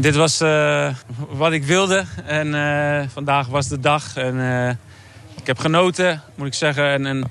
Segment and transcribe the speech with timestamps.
[0.00, 0.88] Dit was uh,
[1.30, 2.04] wat ik wilde.
[2.26, 4.16] En uh, vandaag was de dag.
[4.16, 4.68] En uh,
[5.40, 6.90] ik heb genoten, moet ik zeggen.
[6.90, 7.30] En, en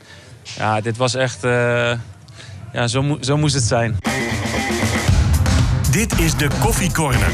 [0.57, 1.41] ja, dit was echt...
[2.71, 3.97] ja, zo, mo zo moest het zijn.
[5.91, 7.31] Dit is de Koffie Corner.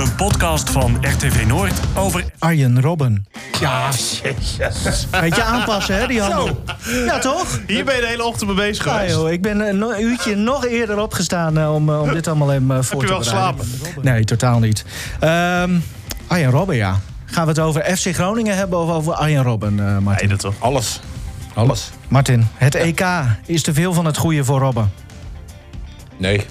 [0.00, 3.26] Een podcast van RTV Noord over Arjen Robben.
[3.60, 3.88] Ja,
[4.22, 5.06] jezus.
[5.20, 6.62] Beetje aanpassen, hè, die handel.
[7.06, 7.60] Ja, toch?
[7.66, 9.14] Hier ben je de hele ochtend mee bezig ja, geweest.
[9.14, 12.66] Joh, ik ben een uurtje nog eerder opgestaan uh, om, uh, om dit allemaal even
[12.66, 13.66] voor Heb te je wel geslapen?
[14.02, 14.84] Nee, totaal niet.
[15.24, 15.84] Um,
[16.26, 17.00] Arjen Robben, ja.
[17.24, 20.28] Gaan we het over FC Groningen hebben of over Arjen Robben, uh, Martin?
[20.28, 20.54] Nee, dat toch.
[20.58, 21.00] Alles.
[21.54, 21.90] Alles.
[22.08, 23.04] Martin, het EK
[23.46, 24.92] is te veel van het goede voor Robben.
[26.16, 26.46] Nee.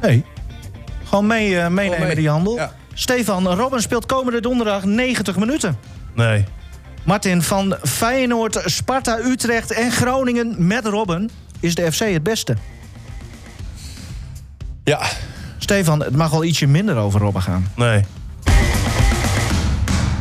[0.00, 0.24] Nee.
[1.10, 2.14] Gewoon mee, uh, meenemen mee.
[2.14, 2.54] die handel.
[2.54, 2.72] Ja.
[2.94, 5.78] Stefan, Robben speelt komende donderdag 90 minuten.
[6.14, 6.44] Nee.
[7.04, 11.30] Martin, van Feyenoord, Sparta, Utrecht en Groningen met Robben...
[11.60, 12.56] is de FC het beste.
[14.84, 15.00] Ja.
[15.58, 17.66] Stefan, het mag wel ietsje minder over Robben gaan.
[17.76, 18.04] Nee.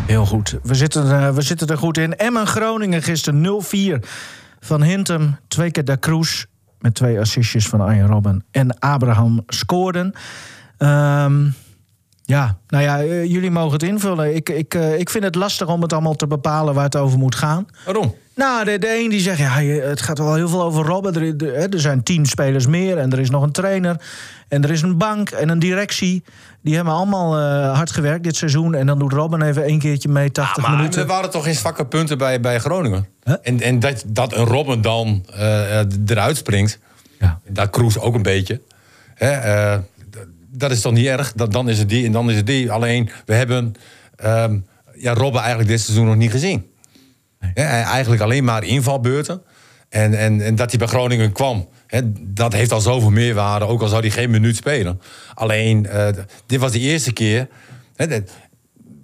[0.07, 0.57] Heel goed.
[0.63, 2.15] We zitten, uh, we zitten er goed in.
[2.15, 3.61] Emmen Groningen gisteren
[4.01, 4.05] 0-4
[4.59, 5.37] van Hintem.
[5.47, 6.43] Twee keer Da Cruz
[6.79, 8.43] met twee assistjes van Arjen Robben.
[8.51, 10.13] En Abraham scoorden.
[10.79, 11.55] Um,
[12.23, 14.35] ja, nou ja, uh, jullie mogen het invullen.
[14.35, 17.19] Ik, ik, uh, ik vind het lastig om het allemaal te bepalen waar het over
[17.19, 17.67] moet gaan.
[17.85, 18.15] Waarom?
[18.35, 21.15] Nou, de, de een die zegt, ja, het gaat wel heel veel over Robben.
[21.15, 24.01] Er, er zijn tien spelers meer en er is nog een trainer.
[24.47, 26.23] En er is een bank en een directie.
[26.61, 28.75] Die hebben allemaal uh, hard gewerkt dit seizoen.
[28.75, 31.01] En dan doet Robben even één keertje mee, 80 ja, maar minuten.
[31.01, 33.07] Er waren toch geen zwakke punten bij, bij Groningen?
[33.23, 33.35] Huh?
[33.41, 36.79] En, en dat, dat een Robben dan uh, eruit springt.
[37.19, 37.39] Ja.
[37.47, 38.61] Dat Kroes ook een beetje.
[39.15, 39.79] Hè, uh,
[40.51, 41.33] dat is toch niet erg?
[41.33, 42.71] Dat, dan is het die en dan is het die.
[42.71, 43.73] Alleen, we hebben
[44.25, 46.65] um, ja, Robben eigenlijk dit seizoen nog niet gezien.
[47.39, 47.51] Nee.
[47.53, 49.41] Ja, eigenlijk alleen maar invalbeurten.
[49.89, 52.01] En, en, en dat hij bij Groningen kwam, hè,
[52.33, 53.65] dat heeft al zoveel meerwaarde.
[53.65, 55.01] Ook al zou hij geen minuut spelen.
[55.33, 56.07] Alleen, uh,
[56.45, 57.47] dit was de eerste keer
[57.95, 58.21] hè,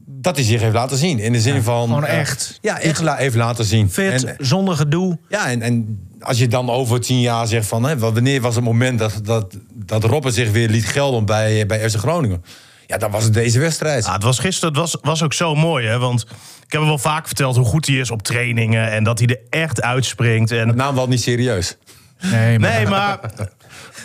[0.05, 1.19] dat hij zich heeft laten zien.
[1.19, 1.87] In de zin ja, van...
[1.87, 2.49] Gewoon echt.
[2.51, 3.91] Uh, ja, echt la laten zien.
[3.95, 5.17] En, zonder gedoe.
[5.29, 7.83] Ja, en, en als je dan over tien jaar zegt van...
[7.83, 11.89] Hè, wanneer was het moment dat, dat, dat Robben zich weer liet gelden bij, bij
[11.89, 12.43] FC Groningen?
[12.87, 14.05] Ja, dan was het deze wedstrijd.
[14.05, 15.97] Ja, het was gisteren het was, was ook zo mooi, hè?
[15.99, 16.21] Want
[16.65, 18.91] ik heb hem wel vaak verteld hoe goed hij is op trainingen...
[18.91, 20.51] en dat hij er echt uitspringt.
[20.51, 20.75] En...
[20.75, 21.77] Nou, wel niet serieus.
[22.21, 22.71] Nee, maar...
[22.71, 23.19] Nee, maar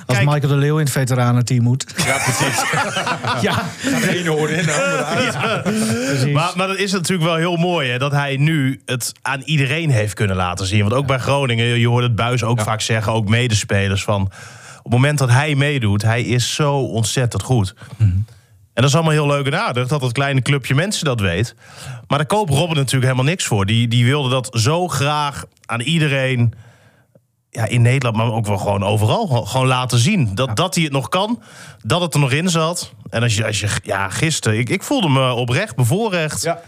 [0.06, 1.84] als Kijk, Michael de Leeuw in het veteranenteam moet.
[1.96, 2.62] Ja, precies.
[3.50, 3.64] ja.
[3.82, 5.32] De ene hoorde in, de andere uit.
[5.32, 6.32] Ja.
[6.32, 9.90] Maar, maar dat is natuurlijk wel heel mooi, hè, dat hij nu het aan iedereen
[9.90, 10.80] heeft kunnen laten zien.
[10.80, 12.64] Want ook bij Groningen, je hoort het Buis ook ja.
[12.64, 14.22] vaak zeggen, ook medespelers, van
[14.82, 17.74] op het moment dat hij meedoet, hij is zo ontzettend goed.
[17.96, 18.24] Mm-hmm.
[18.74, 21.54] En dat is allemaal heel leuk en aardig dat dat kleine clubje mensen dat weet.
[22.06, 23.66] Maar daar koopt Robben natuurlijk helemaal niks voor.
[23.66, 26.52] Die, die wilde dat zo graag aan iedereen
[27.50, 30.34] ja, in Nederland, maar ook wel gewoon overal gewoon laten zien.
[30.34, 30.54] Dat, ja.
[30.54, 31.42] dat hij het nog kan,
[31.82, 32.92] dat het er nog in zat.
[33.10, 36.42] En als je, als je ja, gisteren, ik, ik voelde me oprecht bevoorrecht.
[36.42, 36.60] Ja.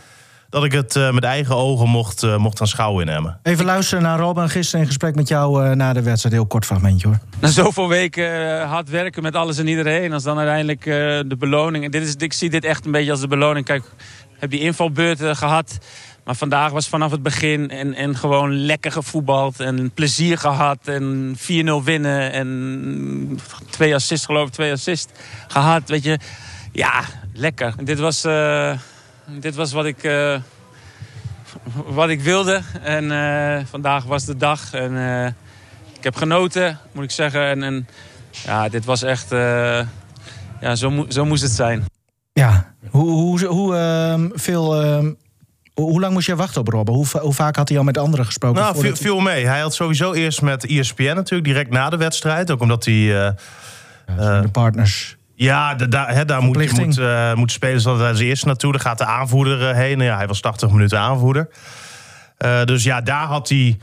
[0.48, 3.38] Dat ik het uh, met eigen ogen mocht, uh, mocht aanschouwen in Emmen.
[3.42, 6.34] Even luisteren naar Robben gisteren in gesprek met jou uh, na de wedstrijd.
[6.34, 7.18] Heel kort fragmentje hoor.
[7.40, 10.12] Na zoveel weken hard werken met alles en iedereen.
[10.12, 10.84] Als dan uiteindelijk
[11.28, 11.84] de beloning.
[11.84, 13.64] En dit is, ik zie dit echt een beetje als de beloning.
[13.64, 15.78] Kijk, ik heb die invalbeurten gehad.
[16.24, 19.60] Maar vandaag was vanaf het begin en, en gewoon lekker gevoetbald.
[19.60, 20.78] En plezier gehad.
[20.88, 21.40] En 4-0
[21.84, 22.32] winnen.
[22.32, 23.40] En
[23.70, 25.12] twee assists geloof ik, twee assists
[25.48, 25.88] gehad.
[25.88, 26.18] Weet je,
[26.72, 27.74] ja, lekker.
[27.76, 28.78] En dit was, uh,
[29.26, 30.38] dit was wat ik, uh,
[31.72, 32.60] wat ik wilde.
[32.82, 34.72] En uh, vandaag was de dag.
[34.72, 34.96] En
[35.96, 37.46] ik heb genoten, moet ik zeggen.
[37.46, 37.88] En, en
[38.30, 39.30] ja, dit was echt,
[40.60, 41.84] ja, zo, mo zo moest het zijn.
[42.32, 44.74] Ja, hoe, hoe, hoe uh, veel...
[45.74, 46.94] Hoe lang moest je wachten op Robben?
[46.94, 48.62] Hoe, hoe, vaak had hij al met anderen gesproken?
[48.62, 49.46] Nou, viel, viel mee.
[49.46, 52.50] Hij had sowieso eerst met ESPN natuurlijk, direct na de wedstrijd.
[52.50, 52.94] Ook omdat hij...
[52.94, 53.28] Uh,
[54.18, 55.16] ja, de partners.
[55.34, 58.72] Ja, de, da, he, daar moet, moet, uh, moet spelers altijd als eerste naartoe.
[58.72, 60.00] Daar gaat de aanvoerder heen.
[60.00, 61.48] Ja, hij was 80 minuten aanvoerder.
[62.38, 63.78] Uh, dus ja, daar had hij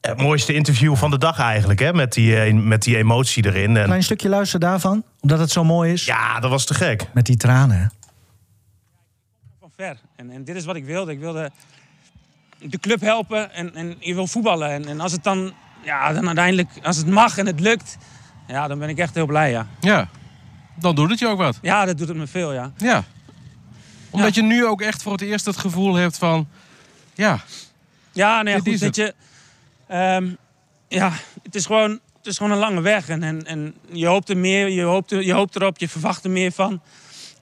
[0.00, 1.80] het mooiste interview van de dag eigenlijk.
[1.80, 3.76] Hè, met, die, met die emotie erin.
[3.76, 3.84] En...
[3.84, 6.04] Klein stukje luisteren daarvan, omdat het zo mooi is.
[6.04, 7.06] Ja, dat was te gek.
[7.12, 7.92] Met die tranen.
[9.78, 9.98] Ver.
[10.16, 11.12] En, en, dit is wat ik wilde.
[11.12, 11.50] Ik wilde
[12.58, 14.70] de club helpen en, en je wil voetballen.
[14.70, 15.52] En, en, als het dan,
[15.82, 17.96] ja, dan uiteindelijk, als het mag en het lukt,
[18.46, 19.66] ja, dan ben ik echt heel blij, ja.
[19.80, 20.08] Ja,
[20.78, 21.58] dan doet het je ook wat.
[21.62, 22.72] Ja, dat doet het me veel, ja.
[22.76, 23.04] Ja.
[24.10, 24.42] Omdat ja.
[24.42, 26.48] je nu ook echt voor het eerst het gevoel hebt van,
[27.14, 27.40] ja.
[28.12, 29.14] Ja, nee, goed, weet je,
[29.92, 30.36] um,
[30.88, 33.08] ja, het is gewoon, het is gewoon een lange weg.
[33.08, 36.24] En, en, en je hoopt er meer, je hoopt, er, je hoopt erop, je verwacht
[36.24, 36.80] er meer van.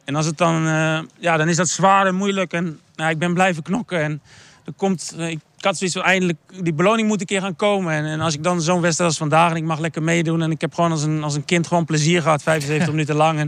[0.06, 2.52] En als het dan, uh, ja, dan is dat zwaar en moeilijk.
[2.52, 4.02] En nou, ik ben blijven knokken.
[4.02, 4.20] En
[4.64, 7.92] er komt, uh, ik had zoiets van eindelijk, die beloning moet een keer gaan komen.
[7.94, 10.42] En, en als ik dan zo'n wedstrijd als vandaag en ik mag lekker meedoen.
[10.42, 13.38] En ik heb gewoon als een, als een kind gewoon plezier gehad, 75 minuten lang.
[13.38, 13.46] En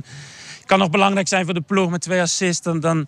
[0.61, 2.63] ik kan nog belangrijk zijn voor de ploeg met twee assists.
[2.63, 3.07] Dan, dan,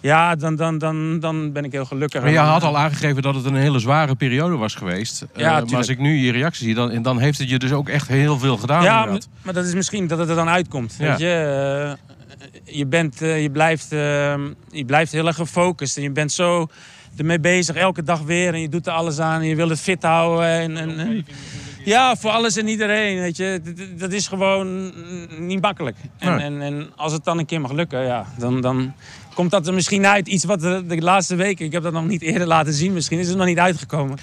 [0.00, 2.22] ja, dan, dan, dan, dan ben ik heel gelukkig.
[2.22, 5.26] Maar je had al aangegeven dat het een hele zware periode was geweest.
[5.34, 7.88] Eh, maar als ik nu je reactie zie, dan, dan heeft het je dus ook
[7.88, 8.82] echt heel veel gedaan.
[8.82, 10.96] Ja, maar, dat is misschien dat het er dan uitkomt.
[10.98, 11.08] Ja.
[11.08, 12.15] Weet je, Eh,
[12.76, 14.34] je, bent, eh, je, blijft, eh,
[14.70, 15.96] je blijft heel erg gefocust.
[15.96, 16.66] En je bent zo
[17.16, 18.54] ermee bezig, elke dag weer.
[18.54, 19.40] En je doet er alles aan.
[19.40, 20.46] En je wil het fit houden.
[20.46, 21.26] En, en, en-
[21.84, 23.20] ja, voor alles en iedereen.
[23.20, 23.60] Weet je.
[23.98, 24.92] Dat- is gewoon
[25.38, 25.96] niet makkelijk.
[26.18, 28.92] En, en, en als het dan een keer mag lukken, ja, dan, dan
[29.34, 30.28] komt dat er misschien uit.
[30.28, 32.92] Iets wat de, de laatste weken, ik heb dat nog niet eerder laten zien.
[32.92, 34.18] Misschien is het nog niet uitgekomen.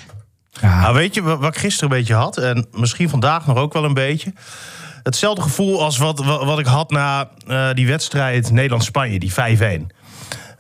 [0.62, 2.38] Nou, weet je wa- wat ik gisteren een beetje had?
[2.38, 4.34] En misschien vandaag nog ook wel een beetje.
[5.04, 9.88] Hetzelfde gevoel als wat, wat, ik had na eh, die wedstrijd Nederland-Spanje, die 5-1.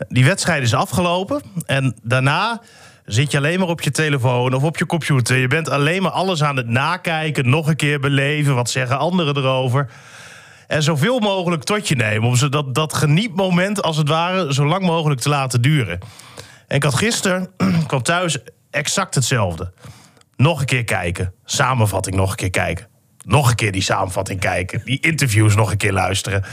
[0.07, 1.41] Die wedstrijd is afgelopen.
[1.65, 2.61] En daarna
[3.05, 5.37] zit je alleen maar op je telefoon of op je computer.
[5.37, 8.55] Je bent alleen maar alles aan het nakijken, nog een keer beleven.
[8.55, 9.89] Wat zeggen anderen erover?
[10.67, 12.27] En zoveel mogelijk tot je nemen.
[12.29, 15.99] Om ze dat, dat genietmoment, als het ware, zo lang mogelijk te laten duren.
[16.67, 17.49] En ik had gisteren,
[17.87, 18.37] kwam thuis,
[18.73, 19.73] exact hetzelfde.
[20.35, 21.33] Nog een keer kijken.
[21.45, 22.87] Samenvatting nog een keer kijken.
[23.25, 24.81] Nog een keer die samenvatting kijken.
[24.85, 26.43] Die interviews nog een keer luisteren.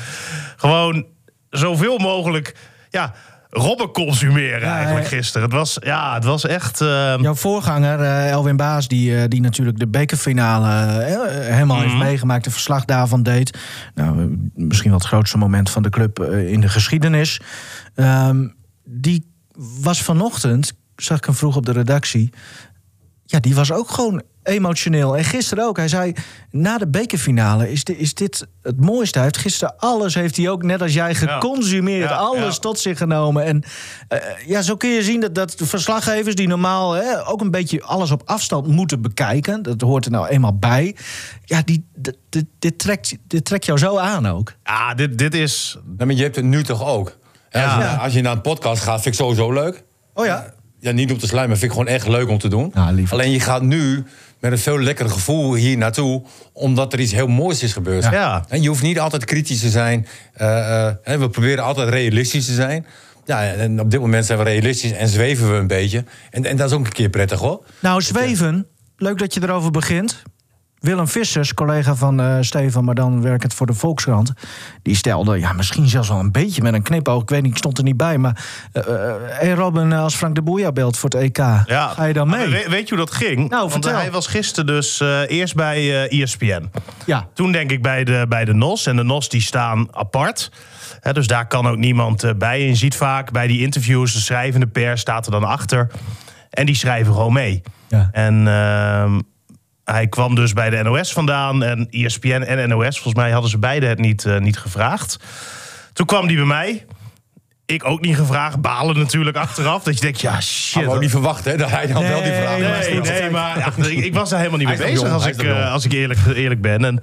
[0.57, 1.07] Gewoon
[1.51, 2.55] zoveel mogelijk,
[2.91, 3.13] ja,
[3.53, 5.43] Robben consumeren Ja, eigenlijk gisteren.
[5.49, 6.81] Het was, ja, het was echt...
[6.81, 11.95] eh, Jouw voorganger, eh, Elwin Baas, die, eh, die natuurlijk de bekerfinale eh, helemaal heeft
[11.97, 13.59] meegemaakt, de verslag daarvan deed.
[13.95, 17.41] Nou, misschien wel het grootste moment van de club in de geschiedenis.
[17.95, 18.49] Ehm,
[18.85, 19.33] die
[19.81, 20.73] was vanochtend,
[21.03, 22.31] zag ik hem vroeg op de redactie.
[23.25, 25.17] Ja, die was ook gewoon emotioneel.
[25.17, 25.77] En gisteren ook.
[25.77, 26.13] Hij zei,
[26.51, 29.19] na de bekerfinale is, di- is dit het mooiste.
[29.19, 32.09] Hij heeft gisteren alles, heeft hij ook net als jij geconsumeerd.
[32.11, 32.61] Ja, alles ja.
[32.61, 33.45] tot zich genomen.
[33.45, 33.63] En
[34.09, 37.51] eh, ja, zo kun je zien dat, dat de verslaggevers die normaal hè, ook een
[37.51, 39.63] beetje alles op afstand moeten bekijken.
[39.63, 40.97] Dat hoort er nou eenmaal bij.
[41.45, 44.53] Ja, die, dit, dit, dit trekt, dit trekt jou zo aan ook.
[44.65, 45.79] ja, dit, dit is...
[45.97, 47.07] Maar je hebt het nu toch ook?
[47.51, 47.95] Als, je, Ja.
[47.97, 49.85] als je naar een podcast gaat, vind ik sowieso leuk.
[50.15, 50.53] Oh ja.
[50.81, 52.71] Ja, niet om te sluiten, maar vind ik gewoon echt leuk om te doen.
[52.75, 53.13] Ja, lief.
[53.13, 54.05] Alleen je gaat nu
[54.39, 56.23] met een veel lekkerder gevoel hier naartoe,
[56.53, 58.05] omdat er iets heel moois is gebeurd.
[58.05, 58.45] Ja.
[58.49, 60.07] En je hoeft niet altijd kritisch te zijn.
[60.33, 62.87] Eh, eh, hè, we proberen altijd realistisch te zijn.
[63.25, 66.05] Ja, en op dit moment zijn we realistisch en zweven we een beetje.
[66.31, 67.65] En, en dat is ook een keer prettig hoor.
[67.81, 68.67] Nou, zweven.
[68.97, 70.23] Leuk dat je erover begint.
[70.81, 74.33] Willem Vissers, collega van Steven, maar dan werkend voor de Volkskrant.
[74.83, 77.23] Die stelde, ja, misschien zelfs wel een beetje met een knipoog.
[77.23, 78.19] Ik weet niet, ik stond er niet bij.
[78.19, 78.45] Maar
[79.29, 82.39] hey Robin, als Frank de Boeja belt voor het EK, ga je dan mee?
[82.49, 83.37] Maar we- weet je hoe dat ging?
[83.49, 83.95] Nou, Want vertel.
[83.95, 86.71] hij was gisteren dus eerst bij ESPN.
[87.07, 87.27] Ja.
[87.35, 88.87] Toen denk ik bij de, bij de NOS.
[88.87, 90.51] En de NOS die staan apart.
[91.13, 92.61] Dus daar kan ook niemand bij.
[92.61, 95.91] En je ziet vaak bij die interviews, de schrijvende pers staat er dan achter.
[96.51, 97.63] En die schrijven gewoon mee.
[97.89, 98.09] Ja.
[98.13, 99.21] En ehm,
[99.93, 101.63] hij kwam dus bij de NOS vandaan.
[101.63, 105.19] En ESPN en NOS, volgens mij hadden ze beide het niet, eh, niet gevraagd.
[105.93, 106.87] Toen kwam die bij mij.
[107.67, 108.61] Ik ook niet gevraagd.
[108.61, 109.83] Balen natuurlijk achteraf.
[109.83, 110.85] Dat je denkt, ja shit.
[110.85, 113.05] Had ook niet verwacht hè, dat hij dan wel die vraag nee, stelt.
[113.05, 115.43] Nee, nee, maar ja, ik, ik was daar helemaal niet mee bezig jong, als ik,
[115.43, 116.85] eh, als ik eerlijk, eerlijk ben.
[116.85, 117.03] En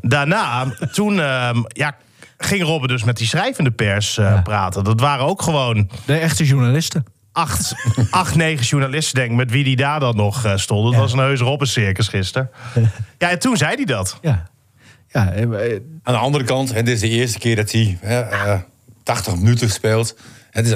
[0.00, 1.96] daarna, toen ehm, ja,
[2.38, 4.84] ging Robben dus met die schrijvende pers eh, praten.
[4.84, 7.04] Dat waren ook gewoon De echte journalisten.
[7.32, 7.74] Acht,
[8.10, 10.84] acht negen journalisten, denk ik, met wie die daar dan nog eh, stond.
[10.84, 10.98] Dat Ja.
[10.98, 12.50] was een heus Robben-circus gisteren.
[13.18, 14.18] Ja, en toen zei hij dat.
[14.22, 14.48] Ja.
[15.08, 18.20] Ja, eh, eh, Aan de andere kant, dit is de eerste keer dat hij hè,
[18.20, 18.58] eh,
[19.02, 20.16] 80 minuten speelt.
[20.50, 20.74] Het is,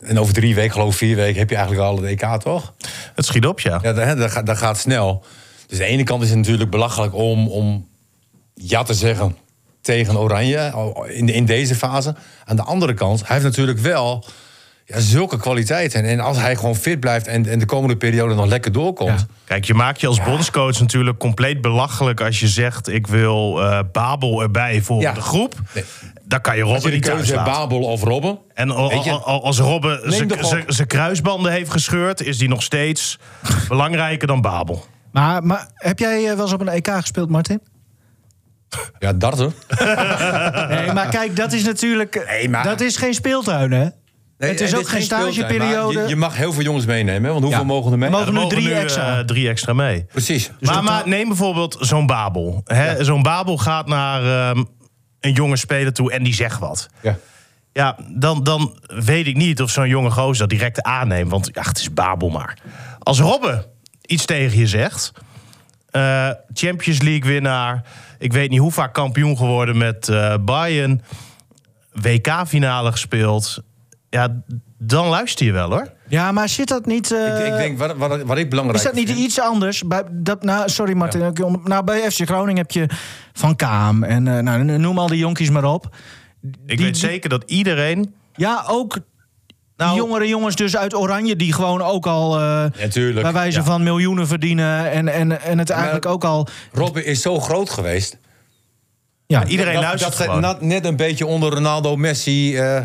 [0.00, 2.74] en over drie weken, geloof ik vier weken, heb je eigenlijk al het EK, toch?
[3.14, 3.78] Het schiet op, ja.
[3.82, 5.24] Ja, dat, hè, dat, gaat, dat gaat snel.
[5.66, 7.88] Dus aan de ene kant is het natuurlijk belachelijk om, om
[8.54, 9.36] ja te zeggen
[9.80, 10.72] tegen Oranje
[11.08, 12.14] in, in deze fase.
[12.44, 14.24] Aan de andere kant, hij heeft natuurlijk wel
[14.84, 16.04] ja, zulke kwaliteiten.
[16.04, 19.20] En als hij gewoon fit blijft en, en de komende periode nog lekker doorkomt.
[19.20, 19.26] Ja.
[19.44, 23.78] Kijk, je maakt je als bondscoach natuurlijk compleet belachelijk als je zegt: ik wil eh,
[23.92, 25.12] Babel erbij voor Ja.
[25.12, 25.54] de groep.
[25.74, 25.84] Nee.
[26.26, 27.52] Dan kan je Robben niet thuis laten.
[27.52, 28.38] Babel of Robben.
[28.54, 28.70] En
[29.24, 30.12] als Robben
[30.66, 33.18] zijn- kruisbanden heeft gescheurd, is die nog steeds
[33.68, 34.84] belangrijker dan Babel.
[35.12, 37.60] maar, maar heb jij eh, wel eens op een EK gespeeld, Martin?
[38.98, 39.54] Ja, darten.
[40.68, 42.24] Nee, maar kijk, dat is natuurlijk...
[42.30, 43.88] Nee, maar- Dat is geen speeltuin, hè?
[44.38, 46.00] Het is ook geen stageperiode.
[46.00, 47.30] Je, je mag heel veel jongens meenemen.
[47.30, 47.66] Want hoeveel Ja.
[47.66, 48.08] mogen er mee?
[48.08, 49.18] Er mogen nu drie nu, extra.
[49.18, 50.04] eh, drie extra mee.
[50.04, 50.50] Precies.
[50.60, 52.62] maar, maar neem bijvoorbeeld zo'n Babel.
[52.98, 54.64] Zo'n Babel gaat naar ehm,
[55.20, 56.88] een jonge speler toe en die zegt wat.
[57.02, 57.16] Ja.
[57.72, 61.30] Ja, dan, dan weet ik niet of zo'n jonge gozer dat direct aanneemt.
[61.30, 62.58] Want ja, het is Babel maar.
[62.98, 63.64] Als Robben
[64.02, 65.12] iets tegen je zegt...
[65.90, 67.82] eh, Champions League winnaar...
[68.18, 71.02] ik weet niet hoe vaak kampioen geworden met eh Bayern...
[71.92, 73.62] WK-finale gespeeld...
[74.14, 74.42] ja,
[74.78, 75.92] dan luister je wel, hoor.
[76.08, 77.12] Ja, maar zit dat niet...
[77.12, 79.82] eh, ik, ik denk, wat, wat, wat ik belangrijk Is dat niet vind- iets anders?
[79.82, 81.22] Bij, dat, nou, sorry Martin.
[81.22, 82.86] ik om- Nou, bij FC Groningen heb je
[83.32, 85.96] Van Kaam en eh, nou, noem al die jonkies maar op.
[86.66, 88.14] Ik die- weet zeker dat iedereen...
[88.34, 88.98] Ja, ook
[89.76, 91.36] Nou, jongere jongens dus uit Oranje...
[91.36, 93.22] die gewoon ook al eh, Natuurlijk.
[93.22, 93.64] bij wijze ja.
[93.64, 94.90] van miljoenen verdienen...
[94.90, 96.46] en, en, en het eigenlijk ook al...
[96.72, 98.18] Robin is zo groot geweest.
[99.26, 100.40] Ja, iedereen dat, luistert dat gewoon.
[100.40, 102.56] net, net een beetje onder Ronaldo, Messi.
[102.56, 102.82] eh,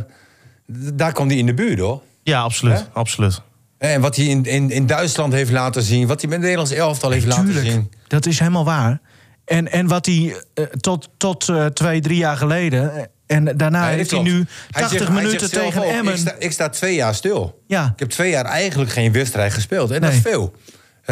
[0.94, 2.02] daar kwam hij in de buurt hoor.
[2.24, 2.78] Ja, absoluut.
[2.78, 2.84] Hè?
[2.94, 3.42] absoluut.
[3.78, 6.08] En wat hij in, in, in Duitsland heeft laten zien.
[6.08, 7.92] Wat hij met het Nederlands elftal heeft laten zien.
[8.08, 9.00] dat is helemaal waar.
[9.46, 12.96] En, en wat hij eh, tot, tot eh, twee, drie jaar geleden...
[12.96, 16.14] eh, en daarna Nee, heeft hij nu Hij 80 zegt- hij minuten zegt tegen Emmen.
[16.14, 17.62] Ik sta, ik sta twee jaar stil.
[17.68, 17.86] Ja.
[17.94, 19.92] Ik heb twee jaar eigenlijk geen wedstrijd gespeeld.
[19.92, 20.54] En dat is veel.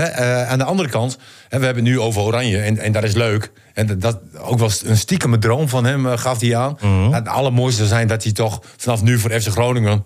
[0.06, 2.58] Eh, aan de andere kant, hè, we hebben het nu over Oranje.
[2.58, 3.52] En, en dat is leuk.
[3.74, 6.78] En dat- ook wel een stiekeme droom van hem eh, gaf hij aan.
[6.82, 7.12] Mhm.
[7.14, 10.06] Het allermooiste zou zijn dat hij toch vanaf nu voor FC Groningen...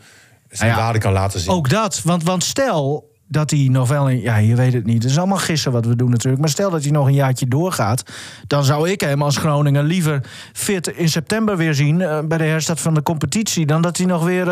[0.49, 1.51] zijn Nou ja, waarde kan laten zien.
[1.51, 4.21] Ook dat, want, want stel dat hij nog wel een...
[4.21, 5.03] Ja, je weet het niet.
[5.03, 6.41] Het is allemaal gissen wat we doen natuurlijk.
[6.41, 8.03] Maar stel dat hij nog een jaartje doorgaat...
[8.47, 12.01] dan zou ik hem als Groningen liever fit in september weer zien...
[12.01, 13.65] eh, bij de herstart van de competitie...
[13.65, 14.47] dan dat hij nog weer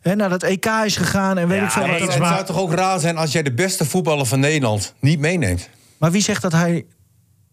[0.00, 2.14] hè, naar dat EK is gegaan en weet Ja, ik veel nee, wat.
[2.14, 5.68] het zou toch ook raar zijn als jij de beste voetballer van Nederland niet meeneemt?
[5.98, 6.86] Maar wie zegt dat hij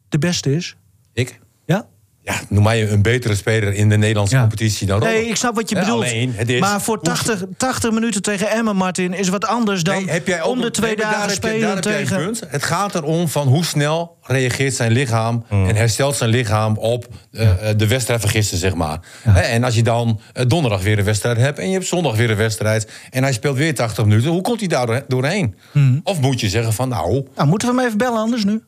[0.10, 0.76] de beste is?
[1.14, 1.40] Ik?
[2.28, 2.40] Ja?
[2.50, 4.42] Noem mij een betere speler in de Nederlandse Ja.
[4.42, 5.18] competitie dan Robben.
[5.18, 6.04] Nee, ik snap wat je bedoelt.
[6.04, 9.96] alleen, het is- maar voor 80, 80 minuten tegen Emmen, Martin, is wat anders dan
[9.96, 12.18] Nee, heb jij om de twee dagen daar spelen daar tegen...
[12.18, 12.42] punt.
[12.48, 15.46] Het gaat erom van hoe snel reageert zijn lichaam...
[15.50, 19.00] en herstelt zijn lichaam op eh, eh, de wedstrijd van gisteren, zeg maar.
[19.36, 21.60] En als je dan eh, donderdag weer een wedstrijd hebt...
[21.60, 22.92] en je hebt zondag weer een wedstrijd...
[23.10, 25.56] en hij speelt weer 80 minuten, hoe komt hij daar doorhe- doorheen?
[26.04, 27.26] Of moet je zeggen van, nou...
[27.36, 28.62] Nou, moeten we hem even bellen anders nu?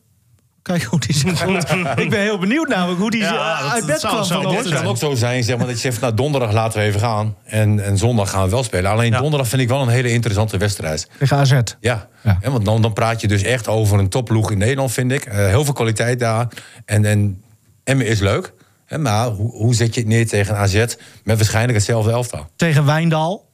[0.62, 1.70] Kijk hoe die zich voelt.
[1.96, 4.74] ik ben heel benieuwd namelijk hoe die Ja, eh, uit bed kwam zo Het vanochtend.
[4.74, 7.36] kan ook zo zijn zeg maar, dat je zegt, nou, donderdag laten we even gaan...
[7.44, 8.90] en, en zondag gaan we wel spelen.
[8.90, 9.18] Alleen Ja.
[9.18, 11.08] donderdag vind ik wel een hele interessante wedstrijd.
[11.18, 11.60] Tegen AZ.
[11.80, 12.08] Ja,
[12.42, 15.24] want dan, dan praat je dus echt over een topploeg in Nederland, vind ik.
[15.24, 16.48] Eh, heel veel kwaliteit daar.
[16.84, 17.42] En, en
[17.84, 18.52] Emmen is leuk.
[18.86, 20.84] Hè, maar hoe, hoe zet je het neer tegen AZ
[21.24, 22.46] met waarschijnlijk hetzelfde elftal?
[22.56, 23.48] Tegen Wijndal.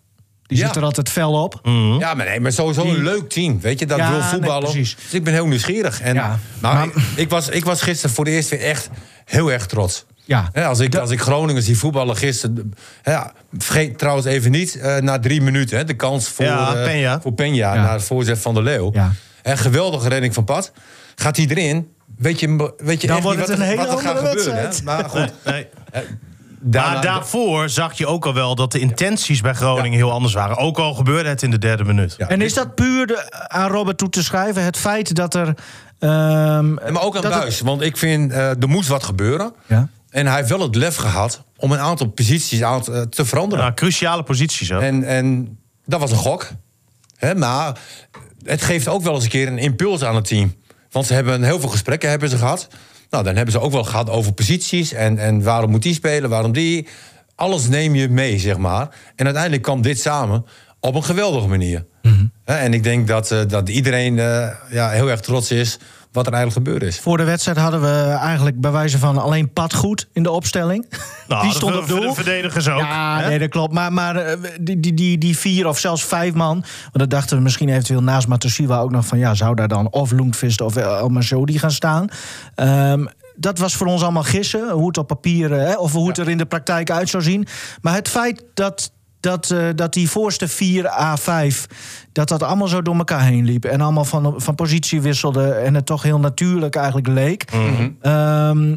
[0.47, 0.67] Die Ja.
[0.67, 1.61] zit er altijd fel op.
[1.99, 3.61] Ja, maar, nee, maar sowieso een leuk team.
[3.61, 4.63] Weet je, dat Ja, wil nee, voetballen.
[4.71, 4.97] precies.
[5.03, 6.01] dus ik ben heel nieuwsgierig.
[6.01, 6.39] En, Ja.
[6.61, 8.89] maar, Maar- ik, ik was, ik was gisteren voor de eerst weer echt
[9.25, 10.05] heel erg trots.
[10.25, 10.49] Ja.
[10.53, 12.75] Hè, als, ik, Dat- als ik Groningen zie voetballen gisteren...
[13.03, 15.77] Ja, vergeet trouwens even niet, eh, na drie minuten...
[15.79, 16.87] Hè, de kans voor, Ja, eh,
[17.19, 17.23] Peña.
[17.23, 18.91] voor Peña naar het voorzet van de Leeuw.
[18.93, 19.13] Ja.
[19.43, 20.73] En geweldige redding van Pat.
[21.15, 23.79] Gaat hij erin, weet je, weet je Dan echt wordt niet het wat, een er,
[23.79, 24.69] hele wat er gaat andere gebeuren.
[24.71, 24.83] Hè?
[24.85, 25.67] Maar goed, Nee.
[26.73, 30.57] Maar daarvoor zag je ook al wel dat de intenties bij Groningen heel anders waren.
[30.57, 32.15] Ook al gebeurde het in de derde minuut.
[32.19, 32.29] Ja.
[32.29, 34.63] En is dat puur de, aan Robert toe te schrijven?
[34.63, 35.55] Het feit dat er...
[35.99, 39.53] ehm, maar ook aan het- Buis, want ik vind eh, er moest wat gebeuren.
[39.67, 39.89] Ja.
[40.11, 43.65] En hij heeft wel het lef gehad om een aantal posities aan te, te veranderen.
[43.65, 44.81] Nou, cruciale posities ook.
[44.81, 46.49] En, en dat was een gok.
[47.17, 47.79] Hè, maar
[48.45, 50.55] het geeft ook wel eens een keer een impuls aan het team.
[50.91, 52.69] Want ze hebben heel veel gesprekken hebben ze gehad.
[53.11, 54.93] Nou, dan hebben ze ook wel gehad over posities.
[54.93, 56.87] En, en waarom moet die spelen, waarom die.
[57.35, 58.89] Alles neem je mee, zeg maar.
[59.17, 60.47] En uiteindelijk kwam dit samen
[60.81, 61.85] op een geweldige manier.
[62.45, 65.79] Hè, en ik denk dat, eh, dat iedereen eh, ja, heel erg trots is
[66.17, 67.01] wat er eigenlijk gebeurd is.
[67.01, 70.87] Voor de wedstrijd hadden we eigenlijk bij wijze van alleen Pat goed in de opstelling.
[71.29, 72.01] Nou, die de stond op doel.
[72.01, 72.79] De verdedigers ook.
[72.79, 73.29] Ja, hè?
[73.29, 73.73] nee, dat klopt.
[73.73, 76.65] Maar, maar eh, die, die, die, die vier of zelfs vijf man...
[76.83, 79.19] want dat dachten we misschien eventueel naast Matosiwa ook nog van...
[79.19, 82.09] ja, zou daar dan of Lundqvist of El Mazodi gaan staan?
[82.55, 83.07] Ehm,
[83.37, 85.53] dat was voor ons allemaal gissen, hoe het op papier...
[85.53, 87.47] eh, hè, of hoe het er in de praktijk uit zou zien.
[87.81, 88.95] Maar het feit dat...
[89.27, 91.67] Dat, eh, dat die voorste 4 A5,
[92.13, 93.65] dat dat allemaal zo door elkaar heen liep.
[93.65, 95.53] En allemaal van, van positie wisselde.
[95.53, 97.45] En het toch heel natuurlijk eigenlijk leek.
[98.01, 98.73] Ehm,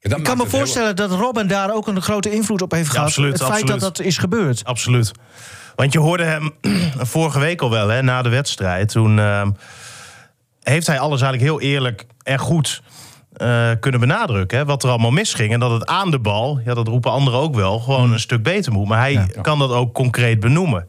[0.00, 3.06] ik kan me voorstellen dat Robin daar ook een grote invloed op heeft gehad.
[3.06, 3.80] absoluut, het feit absoluut.
[3.80, 4.64] dat dat is gebeurd.
[4.64, 5.12] Absoluut.
[5.74, 6.54] Want je hoorde hem
[7.14, 8.88] vorige week al wel, hè, na de wedstrijd.
[8.88, 9.50] Toen ehm,
[10.62, 12.82] heeft hij alles eigenlijk heel eerlijk en goed
[13.38, 14.58] eh, kunnen benadrukken.
[14.58, 15.52] Hè, wat er allemaal misging.
[15.52, 18.42] En dat het aan de bal, ja, dat roepen anderen ook wel, gewoon een stuk
[18.42, 18.88] beter moet.
[18.88, 20.88] Maar hij kan dat ook concreet benoemen.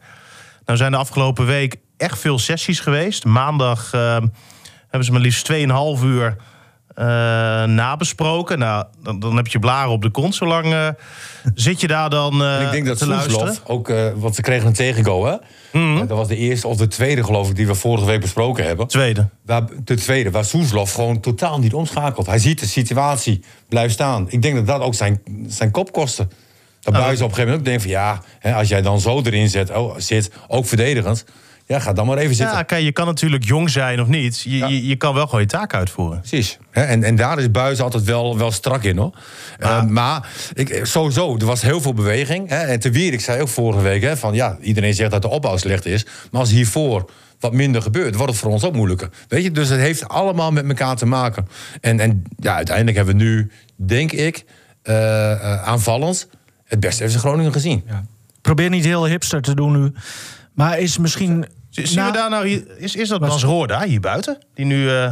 [0.64, 3.24] Nou zijn de afgelopen week echt veel sessies geweest.
[3.24, 4.26] Maandag ehm,
[4.80, 5.58] hebben ze maar liefst 2,5
[6.04, 6.32] uur eh,
[7.74, 8.58] nabesproken.
[8.58, 10.34] Nou, dan, dan heb je blaren op de kont.
[10.34, 10.88] Zolang eh,
[11.54, 13.56] zit je daar dan eh ik denk dat te luisteren.
[13.66, 15.36] Ook, eh, want ze kregen een tegengoal, hè?
[15.72, 16.06] Mhm.
[16.06, 18.86] Dat was de eerste of de tweede, geloof ik, die we vorige week besproken hebben.
[18.86, 19.28] Tweede.
[19.46, 22.26] Waar, de tweede, waar Soeslof gewoon totaal niet omschakelt.
[22.26, 24.26] Hij ziet de situatie, blijft staan.
[24.28, 26.28] Ik denk dat dat ook zijn, zijn kop kostte.
[26.80, 27.90] Dat Nou, Buis op een gegeven moment ook denkt van...
[27.90, 31.24] ja, hè, als jij dan zo erin zet, oh, zit, ook verdedigend...
[31.70, 32.56] ja, ga dan maar even zitten.
[32.56, 34.40] Ja, kijk, je kan natuurlijk jong zijn of niet.
[34.40, 36.18] Je, je, je kan wel gewoon je taak uitvoeren.
[36.18, 36.58] Precies.
[36.70, 39.18] Hè, En, en daar is Buis altijd wel, wel strak in, hoor.
[39.58, 42.48] Eh, maar ik, sowieso, er was heel veel beweging.
[42.48, 42.56] Hè.
[42.56, 44.02] En te Wierik zei ook vorige week...
[44.02, 46.06] Hè, van, ja, iedereen zegt dat de opbouw slecht is.
[46.30, 47.10] Maar als hiervoor
[47.40, 48.14] wat minder gebeurt...
[48.14, 49.08] wordt het voor ons ook moeilijker.
[49.28, 51.48] Weet je, dus het heeft allemaal met elkaar te maken.
[51.80, 54.44] En, en ja, uiteindelijk hebben we nu, denk ik...
[54.82, 56.28] eh, eh, aanvallend.
[56.64, 57.84] Het beste heeft ze Groningen gezien.
[58.40, 59.92] Probeer niet heel hipster te doen nu.
[60.54, 61.46] Maar is misschien...
[61.70, 64.38] Zie- Zien Nou, we daar nou hier, is, is dat Bas Roorda hier buiten?
[64.54, 65.10] Die nu eh,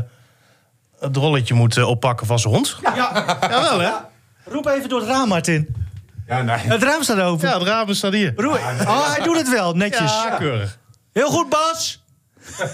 [1.01, 2.77] het rolletje moet eh, oppakken van zijn hond?
[2.83, 3.37] Ja.
[3.41, 3.91] Jawel, hè?
[4.45, 5.75] Roep even door het raam, Martin.
[6.27, 6.57] Ja, nee.
[6.57, 7.49] Het raam staat open.
[7.49, 8.33] Ja, het raam staat hier.
[8.37, 8.55] Roep-
[8.87, 10.11] Oh, hij doet het wel, netjes.
[10.13, 10.79] Ja, keurig.
[11.13, 12.03] Heel goed, Bas.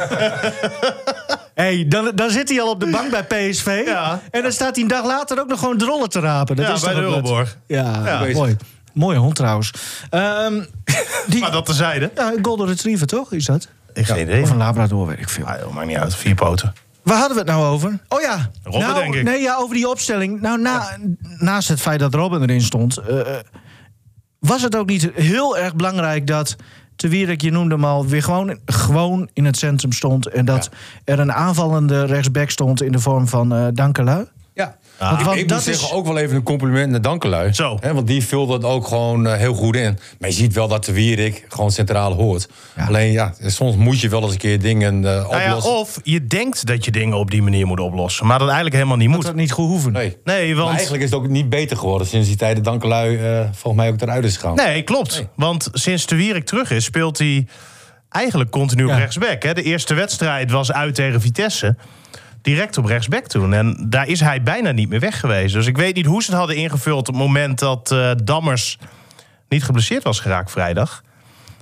[1.55, 3.83] hey, dan, dan zit hij al op de bank bij PSV.
[3.87, 4.21] Ja.
[4.31, 6.57] En dan staat hij een dag later ook nog gewoon de rollen te rapen.
[6.57, 7.01] Dat Ja, is bij de?
[7.01, 7.57] Euroborg.
[7.67, 8.27] Ja, Ja.
[8.33, 8.57] mooi.
[8.95, 9.71] Mooie hond trouwens.
[10.11, 10.63] Ehm,
[11.29, 12.11] die, Maar dat tezijde.
[12.15, 13.33] ja, een golden retriever, toch?
[13.33, 13.69] Is dat?
[13.93, 14.43] Ik geen idee.
[14.43, 15.45] Of een labrador, weet ik veel.
[15.47, 16.15] Ah, joh, maakt niet uit.
[16.15, 16.73] Vier poten.
[17.03, 17.99] Waar hadden we het nou over?
[18.09, 18.51] Oh ja.
[18.63, 19.23] Robben, nou, denk ik.
[19.23, 20.41] Nee, ja, over die opstelling.
[20.41, 20.97] Nou, na,
[21.39, 22.97] naast het feit dat Robin erin stond...
[22.97, 23.21] eh,
[24.39, 26.57] was het ook niet heel erg belangrijk dat...
[26.97, 30.27] Te Wierik, je noemde hem al, weer gewoon, gewoon in het centrum stond...
[30.27, 30.71] en dat
[31.05, 34.25] er een aanvallende rechtsback stond in de vorm van eh Dankelui?
[34.53, 34.77] Ja.
[34.99, 37.55] Want- ik want ik dat moet is- zeggen, ook wel even een compliment naar Dankelui.
[37.55, 37.77] Zo.
[37.81, 39.99] Hè, want die vult het ook gewoon eh, heel goed in.
[40.19, 42.49] Maar je ziet wel dat de Wierik gewoon centraal hoort.
[42.77, 45.73] Alleen ja, soms moet je wel eens een keer dingen Nou ja, oplossen.
[45.79, 48.27] of je denkt dat je dingen op die manier moet oplossen.
[48.27, 49.27] Maar dat eigenlijk helemaal niet Moet moet.
[49.27, 49.93] dat niet goed hoeven?
[49.93, 50.17] Nee.
[50.25, 50.77] Nee, Maar want...
[50.77, 53.93] eigenlijk is het ook niet beter geworden sinds die tijd dat Dankelui eh, volgens mij
[53.93, 54.55] ook eruit is gegaan.
[54.55, 55.25] Nee, klopt.
[55.37, 57.47] Want sinds de Wierik terug is, speelt hij
[58.09, 58.97] eigenlijk continu op Ja.
[58.99, 59.43] rechtsback.
[59.43, 59.55] Hè?
[59.55, 61.77] De eerste wedstrijd was uit tegen Vitesse.
[62.45, 63.55] Direct op rechtsback toen.
[63.55, 65.55] En daar is hij bijna niet meer weg geweest.
[65.55, 66.99] Dus ik weet niet hoe ze het hadden ingevuld...
[66.99, 68.79] op het moment dat eh, Dammers
[69.49, 71.04] niet geblesseerd was geraakt vrijdag.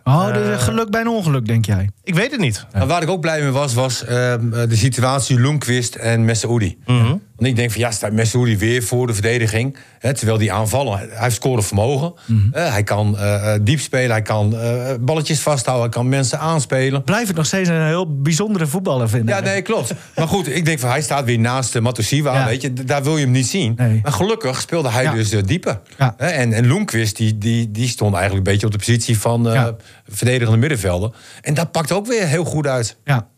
[0.04, 1.90] Oh, is geluk bij een ongeluk, denk jij?
[2.04, 2.66] Ik weet het niet.
[2.72, 6.78] Maar waar ik ook blij mee was, was ehm, eh, de situatie Lundqvist en Messaoudi.
[6.86, 9.76] Want ik denk van ja, staat Messaoudi weer voor de verdediging.
[9.98, 12.12] Hè, terwijl die aanvallen, hij heeft scoren vermogen.
[12.52, 16.38] Eh, hij kan eh, eh, diep spelen, hij kan eh, balletjes vasthouden, hij kan mensen
[16.38, 17.02] aanspelen.
[17.04, 19.34] Blijf het nog steeds een heel bijzondere voetballer vinden.
[19.34, 19.94] Ja, nee, klopt.
[20.16, 22.46] Maar goed, ik denk van hij staat weer naast Matusiwa, Ja.
[22.46, 22.72] weet je.
[22.72, 23.74] Daar wil je hem niet zien.
[23.76, 24.00] Nee.
[24.02, 25.12] Maar gelukkig speelde hij Ja.
[25.12, 25.80] dus eh, dieper.
[25.98, 26.14] Ja.
[26.18, 29.54] En, en Lundqvist, die, die, die stond eigenlijk een beetje op de positie van eh,
[29.54, 29.76] Ja.
[30.08, 31.10] Verdedigende middenvelder.
[31.40, 32.96] En dat pakt ook weer heel goed uit.
[33.04, 33.28] Ja.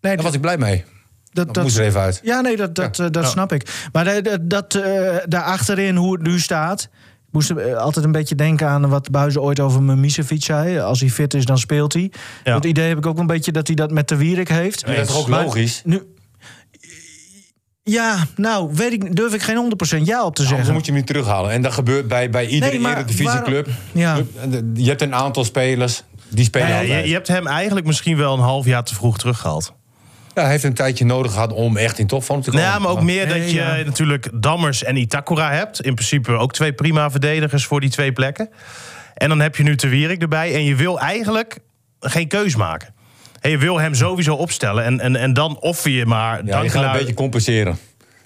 [0.00, 0.84] Nee, Daar was ik blij mee.
[1.32, 2.20] dat, Dat moest er even uit.
[2.22, 3.88] Ja, nee, dat, dat, eh, dat snap ik.
[3.92, 6.88] Maar dat, dat, dat eh, daar achterin, hoe het nu staat...
[7.30, 10.78] Moest eh, altijd een beetje denken aan wat Buizen ooit over Mimicevic zei.
[10.78, 12.12] Als hij fit is, dan speelt hij.
[12.44, 12.54] Ja.
[12.54, 14.86] Het idee heb ik ook een beetje dat hij dat met de Wierik heeft.
[14.86, 15.82] Dat is ook logisch?
[15.84, 16.02] Nu,
[17.82, 19.58] ja, nou, weet ik, durf ik geen 100%
[20.02, 20.72] ja op te Anders zeggen.
[20.72, 21.50] moet je hem niet terughalen.
[21.50, 23.68] En dat gebeurt bij, bij iedere Nee, eredivisieclub.
[23.92, 24.18] Ja.
[24.74, 27.02] Je hebt een aantal spelers, die spelen Ja, altijd.
[27.02, 29.72] je, je hebt hem eigenlijk misschien wel een half jaar te vroeg teruggehaald.
[30.34, 32.64] Ja, hij heeft een tijdje nodig gehad om echt in topvorm te komen.
[32.64, 33.76] Nou, ja, maar ook meer Nee, dat je ja.
[33.76, 35.80] natuurlijk Dammers en Itakura hebt.
[35.80, 38.48] In principe ook twee prima verdedigers voor die twee plekken.
[39.14, 40.54] En dan heb je nu Te Wierik erbij.
[40.54, 41.58] En je wil eigenlijk
[42.00, 42.94] geen keus maken.
[43.42, 44.84] Je wil hem sowieso opstellen.
[44.84, 46.44] En, en, en dan offer je maar...
[46.44, 47.78] Ja, je gaat een beetje compenseren.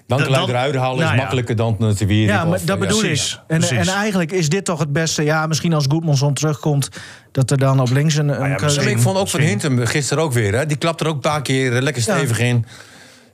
[0.07, 1.15] Dan- eruit halen nou is ja.
[1.15, 2.35] makkelijker dan te wieren.
[2.35, 2.85] Ja, maar of, dat ja.
[2.85, 3.37] bedoel ik.
[3.47, 5.23] En, en eigenlijk is dit toch het beste.
[5.23, 6.89] Ja, misschien als Goedmanson terugkomt,
[7.31, 9.39] dat er dan op links een, een ja, keuze- Ja, ik vond ook van.
[9.39, 10.53] Hintem gisteren ook weer.
[10.55, 10.65] Hè?
[10.65, 12.65] Die klapt er ook een paar keer lekker stevig in.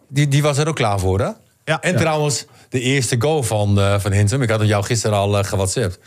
[0.09, 1.29] Die, die was er ook klaar voor, hè?
[1.65, 1.81] Ja.
[1.81, 1.97] En Ja.
[1.97, 4.41] trouwens, de eerste goal van, eh van Hintem.
[4.41, 5.99] Ik had het jou gisteren al uh, gewhatsappt.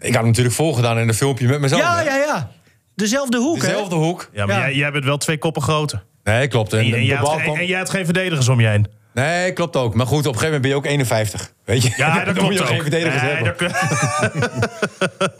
[0.00, 1.78] Ik had hem natuurlijk voorgedaan in een filmpje met zoon.
[1.78, 2.02] Ja, hè?
[2.02, 2.50] ja, ja.
[2.94, 3.66] Dezelfde hoek, hè?
[3.68, 4.28] Dezelfde hoek.
[4.32, 4.62] Ja, maar Ja.
[4.62, 6.04] Jij, jij bent wel twee koppen groter.
[6.24, 6.72] Nee, klopt.
[6.72, 8.86] En, En, en, de jij, bal kwam- en jij hebt geen verdedigers om je heen.
[9.14, 9.94] Nee, klopt ook.
[9.94, 11.52] Maar goed, op een gegeven moment ben je ook 51.
[11.64, 11.90] Weet je?
[11.96, 12.72] Ja, dat Dan moet klopt je ook ook.
[12.74, 13.54] geen verdedigers Nee, hebben.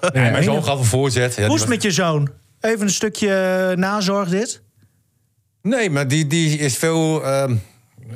[0.00, 1.34] dat- Nee, mijn zoon gaf een voorzet.
[1.36, 2.30] Ja, Hoe is het met je zoon?
[2.60, 4.62] Even een stukje nazorg dit.
[5.62, 7.54] Nee, maar die, die is veel ehm,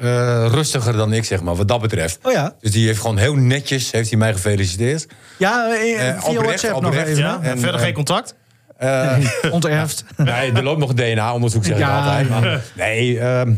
[0.00, 2.18] eh, rustiger dan ik, zeg maar, wat dat betreft.
[2.22, 2.54] Oh ja.
[2.60, 5.06] Dus die heeft gewoon heel netjes heeft hij mij gefeliciteerd.
[5.38, 7.22] Ja, eh, Eh, via oprecht, WhatsApp nog oprecht, even.
[7.22, 7.50] ja, hè?
[7.50, 8.34] en verder eh, geen contact?
[8.78, 9.16] Eh,
[9.50, 10.04] Onterfd.
[10.16, 12.28] nee, er loopt nog een DNA-onderzoek, zeg Ja, altijd.
[12.28, 12.40] ja.
[12.40, 13.52] Maar, nee, ehm,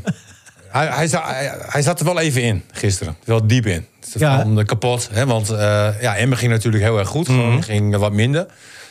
[0.69, 3.17] hij, hij, za- hij, hij zat er wel even in gisteren.
[3.25, 3.87] Wel diep in.
[4.15, 4.43] Ja.
[4.43, 5.09] Van, eh, kapot.
[5.13, 7.27] Hè, want eh ja, Emmen ging natuurlijk heel erg goed.
[7.27, 8.47] Gewoon ging wat minder.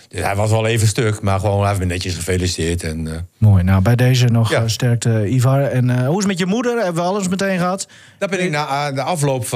[0.10, 1.22] Dus hij was wel even stuk.
[1.22, 2.84] Maar gewoon, hij heeft me netjes gefeliciteerd.
[2.84, 4.62] En, eh, Mooi, nou bij deze nog Ja.
[4.62, 5.62] eh, sterkte Ivar.
[5.62, 6.76] En eh, hoe is het met je moeder?
[6.84, 7.88] Hebben we alles meteen gehad?
[8.20, 9.48] daar ben ik na de afloop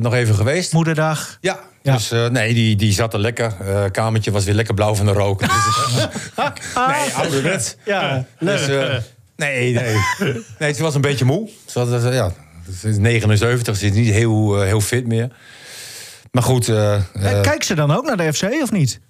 [0.00, 0.72] nog even geweest.
[0.72, 1.38] Moederdag.
[1.40, 1.92] Ja, Ja.
[1.92, 3.52] dus nee, die, die zat er lekker.
[3.66, 5.40] Eh kamertje was weer lekker blauw van de rook.
[5.40, 5.50] Dus,
[6.86, 7.76] nee, ouderwets.
[7.84, 8.66] Ja, Dus,
[9.36, 9.96] nee, nee.
[10.58, 11.48] Nee, ze was een beetje moe.
[11.66, 12.32] Ze was, ja,
[12.80, 15.28] ze is 79, ze is niet heel, heel fit meer.
[16.30, 16.64] Maar goed,
[17.42, 19.00] Kijkt ze dan ook naar de FC of niet?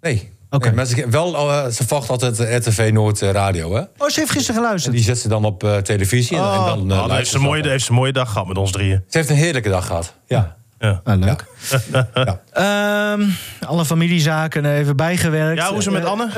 [0.00, 0.32] Nee.
[0.50, 0.70] Oké.
[0.70, 3.80] Nee, wel, eh, ze volgt altijd RTV Noord eh, radio, hè?
[3.80, 4.94] Oh, ze heeft gisteren geluisterd.
[4.94, 6.36] Die zet ze dan op eh, televisie.
[6.36, 8.32] En, en dan, eh, Oh, dan heeft, ze een mooie, heeft ze een mooie dag
[8.32, 9.04] gehad met ons drieën.
[9.08, 10.14] Ze heeft een heerlijke dag gehad.
[10.26, 10.56] Ja.
[10.82, 11.00] Ja.
[11.04, 11.44] Ah, leuk.
[12.14, 12.40] Ja.
[12.52, 13.28] Ehm,
[13.66, 15.60] alle familiezaken even bijgewerkt.
[15.62, 16.28] Ja, hoe is het met Eh, Anne?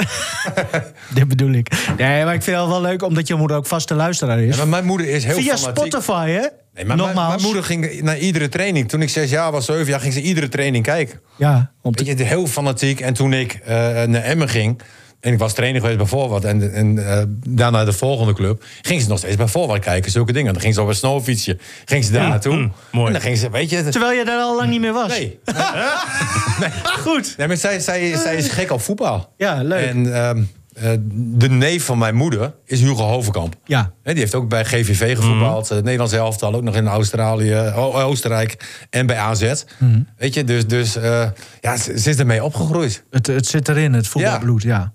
[1.14, 1.72] Dit bedoel ik.
[1.98, 4.50] Nee, maar ik vind het wel leuk omdat je moeder ook vaste luisteraar is.
[4.54, 5.92] Ja, maar mijn moeder is heel Via fanatiek.
[5.92, 6.38] Spotify, hè?
[6.40, 7.28] Nee, maar mijn, Nogmaals.
[7.30, 8.88] mijn moeder ging naar iedere training.
[8.88, 11.20] Toen ik zes jaar was, zeven jaar, ging ze iedere training kijken.
[11.36, 13.00] Ja, om te- Weet je, heel fanatiek.
[13.00, 14.80] En toen ik eh, naar Emmen ging...
[15.22, 16.46] en ik was trainer geweest bij Voorwaarts...
[16.46, 18.64] en, en eh, daarna de volgende club...
[18.82, 20.52] ging ze nog steeds bij Voorwaarts kijken, zulke dingen.
[20.52, 22.56] Dan ging ze op een snowfietsje, ging ze daar naartoe.
[22.56, 23.06] mm, mooi.
[23.06, 23.82] En dan ging ze, weet je...
[23.88, 25.08] Terwijl je daar al lang niet meer was.
[25.08, 25.38] Nee,
[27.06, 27.34] Goed.
[27.36, 29.32] nee maar zij, zij, zij is gek op voetbal.
[29.36, 29.86] Ja, leuk.
[29.88, 30.42] En ehm,
[30.74, 33.54] eh, de neef van mijn moeder is Hugo Hovenkamp.
[33.64, 33.92] Ja.
[34.02, 35.64] Hè, die heeft ook bij GVV gevoetbald.
[35.64, 35.74] Mhm.
[35.74, 39.52] Het Nederlands elftal, ook nog in Australië, O- Oostenrijk en bij AZ.
[39.78, 40.00] Mhm.
[40.16, 41.28] Weet je, dus, dus eh,
[41.60, 43.04] ja, ze, ze is ermee opgegroeid.
[43.10, 44.92] Het, het zit erin, het voetbalbloed, ja.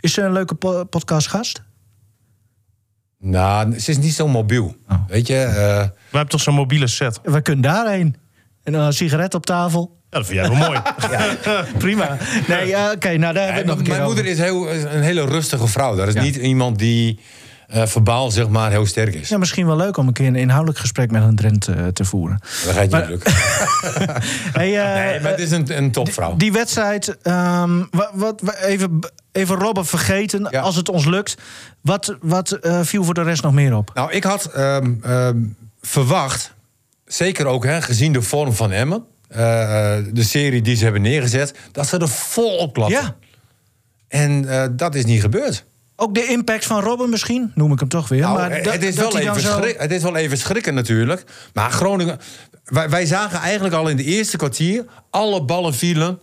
[0.00, 1.62] Is ze een leuke po- podcastgast?
[3.20, 4.76] Nou, ze is niet zo mobiel.
[4.88, 4.98] Oh.
[5.08, 7.20] Weet je, eh, We hebben toch zo'n mobiele set?
[7.22, 8.16] We kunnen daarheen.
[8.62, 9.96] En dan een sigaret op tafel.
[10.10, 10.80] Ja, dat vind jij wel mooi.
[11.78, 12.16] Prima.
[12.48, 14.36] Nee, oké, nou daar hebben we het nog een keer mijn moeder over.
[14.36, 15.96] is, heel, is een hele rustige vrouw.
[15.96, 16.22] Dat is Ja.
[16.22, 17.20] niet iemand die
[17.66, 19.28] eh verbaal zeg maar heel sterk is.
[19.28, 22.04] Ja, misschien wel leuk om een keer een inhoudelijk gesprek met een Drent eh, te
[22.04, 22.38] voeren.
[22.64, 23.32] Dat gaat je Maar- lukken.
[24.58, 26.36] Hey, eh, Nee, maar het is een, een topvrouw.
[26.36, 28.98] Die wedstrijd, ehm, wat, wat, wa- even,
[29.32, 30.60] even Robben vergeten, Ja.
[30.60, 31.34] als het ons lukt.
[31.80, 33.90] Wat, wat eh, viel voor de rest nog meer op?
[33.94, 35.38] Nou, ik had ehm, ehm,
[35.80, 36.52] verwacht,
[37.06, 39.04] zeker ook hè, gezien de vorm van Emmen...
[39.28, 42.96] eh, eh, de serie die ze hebben neergezet, dat ze er vol op klappen.
[43.00, 43.16] Ja,
[44.08, 45.64] En dat is niet gebeurd.
[45.96, 48.20] ook de impact van Robben misschien, noem ik hem toch weer.
[48.20, 51.24] Nou, maar het, is wel even zo- schrik- het is wel even schrikken natuurlijk.
[51.52, 52.18] Maar Groningen...
[52.64, 54.84] Wij, wij zagen eigenlijk al in de eerste kwartier...
[55.10, 56.18] alle ballen vielen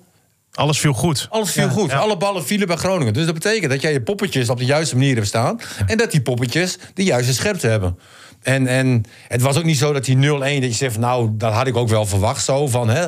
[0.56, 1.28] Alles viel goed.
[1.30, 1.92] Alles viel goed.
[1.92, 3.14] Alle ballen vielen bij Groningen.
[3.14, 5.60] Dus dat betekent dat jij je poppetjes op de juiste manier hebt staan.
[5.86, 8.00] En dat die poppetjes de juiste scherpte hebben.
[8.42, 11.30] En, en het was ook niet zo dat die 0-1, dat je zegt van nou,
[11.32, 13.06] dat had ik ook wel verwacht zo van hè,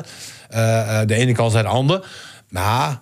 [0.48, 2.06] eh, eh, de ene kant naar de ander.
[2.48, 3.00] Maar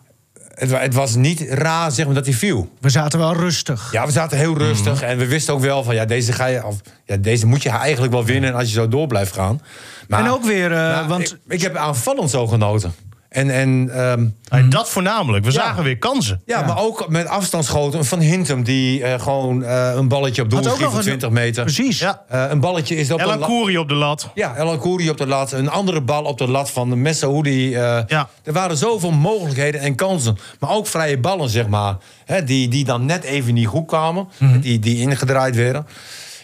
[0.54, 2.72] het, het was niet raar zeg maar dat hij viel.
[2.80, 3.92] We zaten wel rustig.
[3.92, 6.64] Ja, we zaten heel rustig en we wisten ook wel van ja, deze, ga je,
[6.64, 9.60] of, ja, deze moet je eigenlijk wel winnen als je zo door blijft gaan.
[10.08, 12.94] Maar, En ook weer, eh, want ik, ik heb aanvallend zo genoten.
[13.36, 15.44] En, en ehm, En dat voornamelijk.
[15.44, 15.56] We Ja.
[15.60, 16.42] zagen weer kansen.
[16.46, 18.62] ja, maar ook met afstandsschoten van Hintem...
[18.64, 21.62] die eh, gewoon eh, een balletje op doel schiet van een- 20 meter.
[21.64, 21.98] precies.
[21.98, 22.22] Ja.
[22.28, 23.48] Eh, een balletje is op de Ella lat.
[23.48, 24.30] Koeri op de lat.
[24.34, 25.52] Ja, El Kouri op de lat.
[25.52, 27.74] Een andere bal op de lat van de Messaoudi.
[27.74, 28.28] eh Ja.
[28.44, 30.38] Er waren zoveel mogelijkheden en kansen.
[30.60, 31.96] Maar ook vrije ballen, zeg maar.
[32.24, 34.28] Hè, die, die dan net even niet goed kwamen.
[34.38, 34.60] Mhm.
[34.60, 35.86] Die, die ingedraaid werden.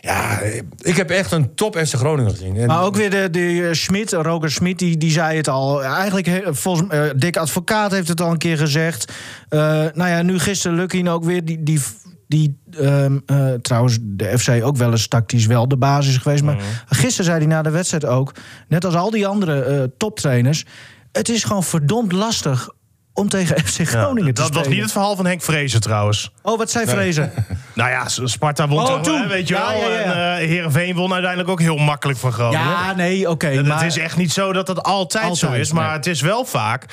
[0.04, 0.40] Ja,
[0.78, 2.56] ik heb echt een top FC Groningen gezien.
[2.56, 5.82] En- Maar ook weer de, de eh, Schmid, Roger Schmid, die, die zei het al.
[5.84, 9.12] Eigenlijk, volgens eh, Dick Advocaat heeft het al een keer gezegd.
[9.48, 9.60] Eh,
[9.94, 11.44] nou ja, nu gisteren Lukien ook weer.
[11.44, 11.80] Die, die,
[12.28, 16.42] die ehm, eh, trouwens, de FC ook wel eens tactisch wel de basis geweest.
[16.42, 18.34] Maar gisteren zei hij na de wedstrijd ook,
[18.68, 20.64] net als al die andere toptrainers...
[21.12, 22.68] het is gewoon verdomd lastig
[23.14, 24.64] om tegen FC Ja, Groningen te dat spelen.
[24.64, 26.30] was niet het verhaal van Henk Vrezen trouwens.
[26.42, 27.32] Oh, wat zei Vrezen?
[27.74, 29.28] Nou ja, Sparta won Oh, toen.
[29.28, 29.90] weet je Ja, wel.
[29.90, 30.02] ja, ja.
[30.36, 32.66] En uh, Heerenveen won uiteindelijk ook heel makkelijk van Groningen.
[32.66, 33.62] Ja, nee, oké.
[33.62, 35.72] Maar Het is echt niet zo dat dat altijd, zo is.
[35.72, 35.96] Maar nee.
[35.96, 36.84] het is wel vaak...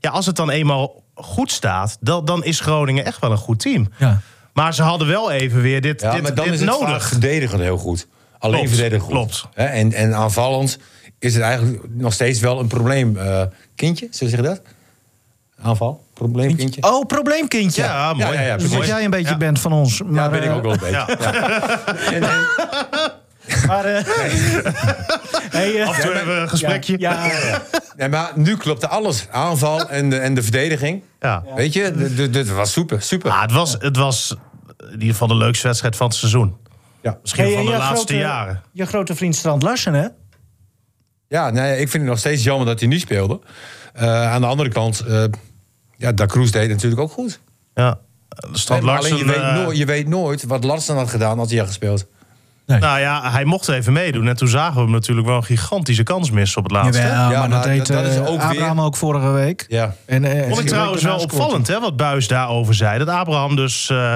[0.00, 1.96] Ja, als het dan eenmaal goed staat...
[2.00, 3.88] Dan, dan is Groningen echt wel een goed team.
[3.98, 4.20] Ja.
[4.52, 6.80] Maar ze hadden wel even weer dit, ja, dit, maar dan dit is het vaak
[6.80, 7.08] nodig.
[7.08, 8.06] verdedigend heel goed.
[8.38, 9.12] Alleen Klopt, verdedigend goed.
[9.12, 9.46] klopt.
[9.54, 10.78] Hè, en, en aanvallend
[11.18, 13.16] is het eigenlijk nog steeds wel een probleem.
[13.16, 13.42] eh,
[13.74, 14.62] kindje, zo zeg je dat?
[15.62, 16.04] Aanval?
[16.14, 16.82] Probleemkindje?
[16.82, 17.82] Oh, probleemkindje.
[17.82, 18.24] Ja, mooi.
[18.26, 19.36] Ja, ja, ja, Dus jij een beetje Ja.
[19.36, 19.96] bent van ons.
[19.98, 20.94] Ja, Maar, ben ik eh, ook wel een beetje.
[20.96, 21.08] Ja.
[22.12, 22.46] En- en-
[23.66, 24.04] Maar, eh,
[25.50, 26.98] hey, eh, Af en toe hebben we een gesprekje.
[26.98, 27.62] Ja, ja, ja.
[27.96, 29.26] Nee, maar nu klopte alles.
[29.30, 31.02] Aanval en de, en de verdediging.
[31.20, 31.42] Ja.
[31.54, 33.02] Weet je, dit was super.
[33.02, 33.30] super.
[33.30, 34.36] Ah, het, was, het was
[34.78, 36.56] in ieder geval de leukste wedstrijd van het seizoen.
[37.02, 37.18] Ja.
[37.22, 38.62] Misschien Hey, van de laatste grote, jaren.
[38.72, 40.06] Je grote vriend Strand Larsen, hè?
[41.28, 43.40] Ja, nee, ik vind het nog steeds jammer dat hij niet speelde.
[43.92, 45.24] Eh, aan de andere kant, eh
[45.96, 47.40] ja, Da Cruz deed natuurlijk ook goed.
[47.74, 47.98] Ja.
[48.52, 51.48] Strand Nee, alleen je, weet eh, nooit, je weet nooit wat Larsen had gedaan als
[51.48, 52.06] hij had gespeeld.
[52.66, 54.28] Nou ja, hij mocht even meedoen.
[54.28, 57.02] En toen zagen we hem natuurlijk wel een gigantische kans missen op het laatste.
[57.02, 59.64] Jawel, Ja, maar, maar dat deed dat- dat is ook Abraham weer- ook vorige week.
[59.68, 59.94] Ja.
[60.06, 62.98] En, eh, Vond ik en trouwens wel opvallend hè, wat Buis daarover zei.
[62.98, 64.14] Dat Abraham dus eh,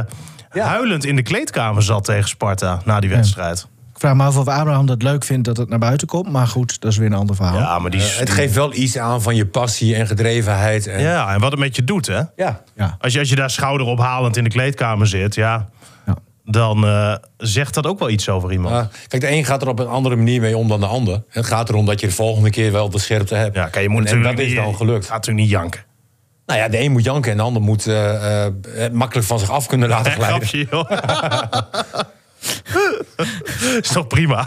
[0.50, 3.66] huilend in de kleedkamer zat tegen Sparta na die wedstrijd.
[4.00, 6.30] Vraag me af of Abraham dat leuk vindt dat het naar buiten komt.
[6.30, 7.58] Maar goed, dat is weer een ander verhaal.
[7.58, 8.00] Ja, maar die...
[8.00, 10.86] Eh, het geeft wel iets aan van je passie en gedrevenheid.
[10.86, 12.20] En, ja, en wat het met je doet, hè?
[12.36, 12.62] ja.
[12.76, 12.96] Ja.
[13.00, 15.68] Als je, als je daar schouderophalend in de kleedkamer zit, ja...
[16.06, 16.16] Ja.
[16.44, 18.88] dan eh, zegt dat ook wel iets over iemand.
[19.08, 21.22] Kijk, de een gaat er op een andere manier mee om dan de ander.
[21.28, 23.54] Het gaat erom dat je de volgende keer wel de scherpte hebt.
[23.54, 25.04] Ja, kijk, je moet en, dat is dan gelukt.
[25.04, 25.84] Gaat natuurlijk niet janken.
[26.46, 28.52] Nou ja, de een moet janken en de ander moet eh, eh,
[28.92, 30.46] makkelijk van zich af kunnen laten glijden.
[30.46, 30.90] Grapje, joh.
[33.82, 34.46] is toch prima?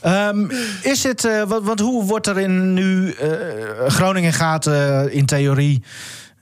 [0.00, 0.50] Ehm,
[0.82, 3.10] is het, eh, wat, wat, hoe wordt er in nu...
[3.12, 3.28] eh,
[3.86, 5.82] Groningen gaat eh, in theorie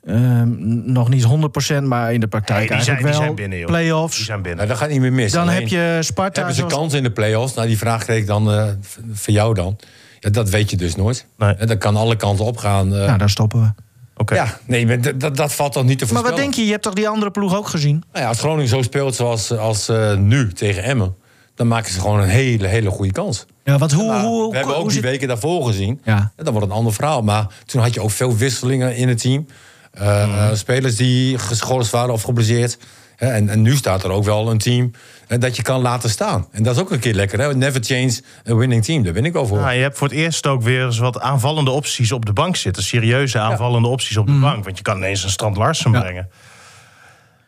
[0.05, 0.49] ehm,
[0.93, 3.21] nog niet 100%, maar in de praktijk Nee, die zijn- eigenlijk die wel.
[3.21, 3.67] zijn binnen, joh.
[3.67, 4.17] Play-offs.
[4.17, 4.57] Die zijn binnen.
[4.57, 5.33] Nou, dat gaat niet meer mis.
[5.33, 6.35] Dan Alleen, heb je Sparta.
[6.35, 7.55] Hebben ze zoals- kans in de play-offs?
[7.55, 9.77] Nou, die vraag kreeg ik dan eh, v- voor jou dan.
[10.21, 11.27] Ja, dat weet je dus nooit.
[11.39, 11.55] Nee.
[11.55, 12.95] Dat kan alle kanten opgaan.
[12.95, 13.07] eh.
[13.07, 13.83] Nou, daar stoppen we.
[14.19, 14.35] Oké.
[14.35, 16.37] Ja, nee, maar dat- dat, dat valt toch niet te Maar voorspellen.
[16.37, 16.65] wat denk je?
[16.65, 18.03] Je hebt toch die andere ploeg ook gezien?
[18.13, 21.15] Nou ja, als Groningen zo speelt zoals als, eh, nu tegen Emmen...
[21.55, 23.47] dan maken ze gewoon een hele, hele goede kans.
[23.65, 26.01] Ja, wat, hoe, Maar hoe, we hebben ook hoe die zit- weken daarvoor gezien.
[26.05, 26.17] Ja.
[26.37, 27.23] En dan wordt het een ander verhaal.
[27.23, 29.47] Maar toen had je ook veel wisselingen in het team.
[29.93, 32.79] Eh, eh, spelers die geschorst waren of geblesseerd.
[33.19, 34.91] Hè, en, en nu staat er ook wel een team
[35.39, 36.47] dat je kan laten staan.
[36.53, 37.41] En dat is ook een keer lekker.
[37.41, 37.55] Hè?
[37.55, 39.03] Never change a winning team.
[39.03, 39.57] Daar ben ik over.
[39.57, 42.57] Nou, je hebt voor het eerst ook weer eens wat aanvallende opties op de bank
[42.57, 42.83] zitten.
[42.83, 44.65] Serieuze aanvallende opties op de bank.
[44.65, 46.01] Want je kan ineens een Strand Larsen Ja.
[46.01, 46.29] brengen.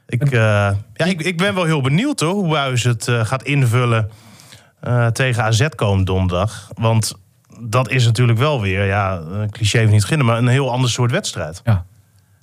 [0.06, 0.30] Ik, eh,
[0.94, 4.10] ja, ik, ik ben wel heel benieuwd hoor, hoe Buis het eh, gaat invullen
[4.80, 6.68] eh, tegen AZ komend donderdag.
[6.74, 7.14] Want
[7.60, 10.90] dat is natuurlijk wel weer, ja, een cliché heeft niet beginnen, maar een heel ander
[10.90, 11.60] soort wedstrijd.
[11.64, 11.84] Ja.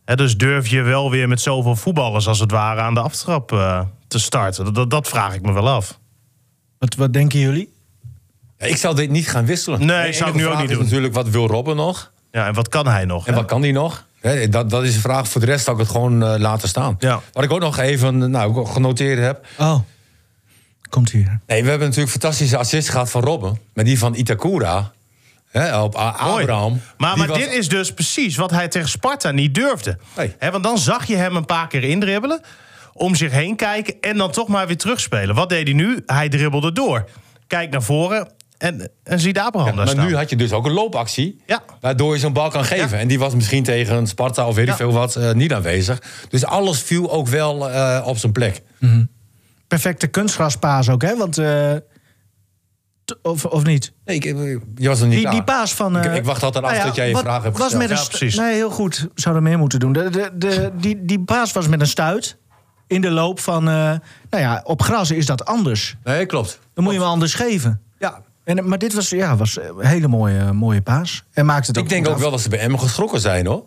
[0.08, 3.52] Hè, dus durf je wel weer met zoveel voetballers als het ware aan de aftrap
[3.52, 4.66] eh, te starten?
[4.66, 6.00] Dat, dat, dat vraag ik me wel af.
[6.78, 7.74] Wat, wat denken jullie?
[8.58, 9.86] Ja, ik zal dit niet gaan wisselen.
[9.86, 10.84] Nee, De zou ik enige nu ook vraag niet is doen.
[10.86, 12.12] natuurlijk, wat wil Robben nog?
[12.32, 13.28] Ja, en wat kan hij nog?
[13.28, 13.40] En hè?
[13.40, 14.06] wat kan die nog?
[14.20, 15.28] Hè, dat, dat is een vraag.
[15.28, 16.96] Voor de rest zal ik het gewoon eh, laten staan.
[17.00, 17.22] Ja.
[17.32, 19.46] Wat ik ook nog even nou, genoteerd heb.
[19.58, 19.80] Oh,
[20.90, 21.40] komt hier.
[21.48, 23.60] Nee, we hebben natuurlijk fantastische assist gehad van Robben.
[23.74, 24.92] Maar die van Itakura.
[25.84, 26.42] Op A- Mooi.
[26.42, 26.82] Abraham.
[26.98, 29.98] Maar, die maar was- dit is dus precies wat hij tegen Sparta niet durfde.
[30.18, 30.34] Nee.
[30.52, 32.42] Want dan zag je hem een paar keer indribbelen.
[32.94, 35.36] Om zich heen kijken en dan toch maar weer terugspelen.
[35.36, 36.04] Wat deed hij nu?
[36.06, 37.10] Hij dribbelde door.
[37.48, 40.06] Kijk naar voren en, en ziet Abraham Ja, daar maar staan.
[40.08, 41.42] nu had je dus ook een loopactie.
[41.46, 41.64] Ja.
[41.82, 42.98] Waardoor je zo'n bal kan geven.
[43.00, 44.76] En die was misschien tegen Sparta of weet ik Ja.
[44.78, 46.02] veel wat eh, niet aanwezig.
[46.30, 48.62] Dus alles viel ook wel eh, op zijn plek.
[49.68, 51.16] Perfecte kunstgraspaas ook, hè?
[51.18, 51.72] Want, eh,
[53.22, 53.94] of, of niet?
[54.06, 54.24] Nee, ik,
[54.76, 55.34] je was er niet Die, klaar.
[55.34, 55.98] die paas van...
[55.98, 57.90] Ik- eh, ik wacht altijd af tot jij je wat vraag hebt was gesteld.
[57.90, 58.36] met een precies.
[58.36, 59.08] Nee, heel goed.
[59.16, 59.94] Zouden meer moeten doen.
[59.94, 62.38] De, de, de, die, die paas was met een stuit.
[62.88, 63.68] In de loop van...
[63.68, 63.74] eh,
[64.30, 65.96] nou ja, op gras is dat anders.
[66.04, 66.60] Nee, klopt.
[66.74, 67.82] Dan moet je hem anders geven.
[68.00, 68.22] Ja.
[68.44, 71.24] En, maar dit was, ja, was een hele mooie, mooie paas.
[71.34, 72.20] En maakt het ook Ik denk ook af.
[72.20, 73.64] wel dat ze bij Emmen geschrokken zijn, hoor.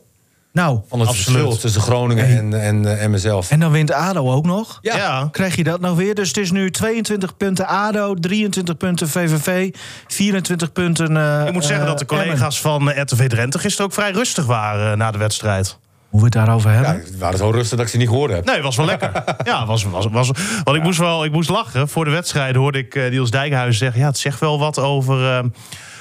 [0.52, 1.38] Nou, Van het Absoluut.
[1.40, 3.50] verschil tussen Groningen en, en uh, Emmen zelf.
[3.50, 4.78] en dan wint ADO ook nog.
[4.80, 4.96] Ja.
[4.96, 5.28] Ja.
[5.32, 6.14] Krijg je dat nog weer?
[6.14, 9.74] Dus het is nu 22 punten ADO, 23 punten VVV,
[10.06, 12.26] 24 punten eh Ik moet zeggen eh, dat de Emmen.
[12.26, 15.78] collega's van eh, RTV Drenthe gisteren ook vrij rustig waren eh, na de wedstrijd.
[16.08, 17.04] Hoe we het daarover Ja, hebben.
[17.04, 18.44] het waren zo rustig dat ik ze niet gehoord heb.
[18.44, 19.24] Nee, was wel lekker.
[19.44, 20.30] Ja, was, was, was,
[20.64, 21.88] want ik moest wel ik moest lachen.
[21.88, 24.00] Voor de wedstrijd hoorde ik eh, Niels Dijkhuizen zeggen...
[24.00, 25.44] ja, het zegt wel wat over eh,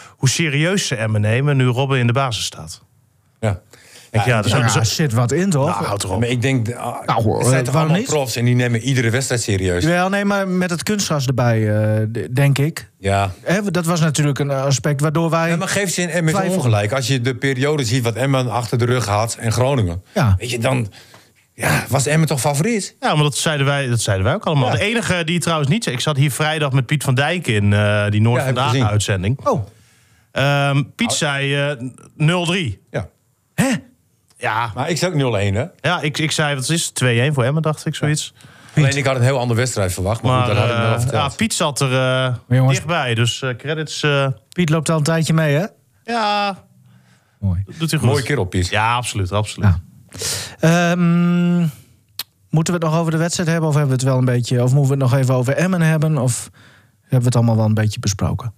[0.09, 1.57] hoe serieus ze Emmen nemen...
[1.57, 2.81] nu Robben in de basis staat.
[3.39, 3.59] Ja.
[4.11, 5.65] Denk, ja, dus- Ja, er zit wat in, toch?
[5.69, 6.19] nou, houd erop.
[6.19, 8.05] Maar ik denk, ah, Nou, hoor, zijn eh, toch allemaal niet?
[8.05, 9.83] profs en die nemen iedere wedstrijd serieus.
[9.85, 12.89] Wel, nee, maar met het kunstgras erbij, eh, denk ik.
[12.99, 13.31] Ja.
[13.41, 15.49] Hè, dat was natuurlijk een aspect waardoor wij...
[15.49, 16.55] Ja, maar geef ze in Emmen Twijfel.
[16.55, 16.91] ongelijk.
[16.93, 20.03] Als je de periode ziet wat Emmen achter de rug had en Groningen.
[20.13, 20.35] Ja.
[20.39, 20.91] Weet je, dan
[21.53, 22.95] ja, was Emmen toch favoriet?
[22.99, 24.67] Ja, maar dat zeiden wij, dat zeiden wij ook allemaal.
[24.71, 24.75] Ja.
[24.75, 25.85] De enige die trouwens niet...
[25.85, 29.39] Ik zat hier vrijdag met Piet van Dijk in eh, die Noord ik Vandaag uitzending.
[29.47, 29.65] Oh,
[30.31, 31.71] Ehm, Piet zei eh
[32.17, 32.79] 0-3.
[32.91, 33.07] Ja.
[33.55, 33.69] hè?
[34.41, 35.65] Ja, Maar ik zeg ook 0-1, hè?
[35.81, 37.29] ja ik, ik zei, wat is het?
[37.31, 38.33] 2-1 voor Emmen, dacht ik, zoiets.
[38.75, 40.21] Alleen ik had een heel andere wedstrijd verwacht.
[40.21, 41.31] Maar, Maar goed, dat had ik me wel eh, verteld.
[41.31, 44.03] ja, Piet zat er eh, jongens- dichtbij, dus eh, credits...
[44.03, 45.65] eh, Piet loopt al een tijdje mee, hè?
[46.03, 46.57] ja,
[47.39, 47.63] Mooi.
[47.77, 48.09] doet hij goed.
[48.09, 48.69] Mooie kerel, Piet.
[48.69, 49.69] Ja, absoluut, absoluut.
[49.69, 50.91] Ja.
[50.91, 51.57] Ehm,
[52.49, 53.67] moeten we het nog over de wedstrijd hebben?
[53.69, 54.63] Of hebben we het wel een beetje...
[54.63, 56.17] Of moeten we het nog even over Emmen hebben?
[56.17, 56.49] Of
[57.01, 58.53] hebben we het allemaal wel een beetje besproken?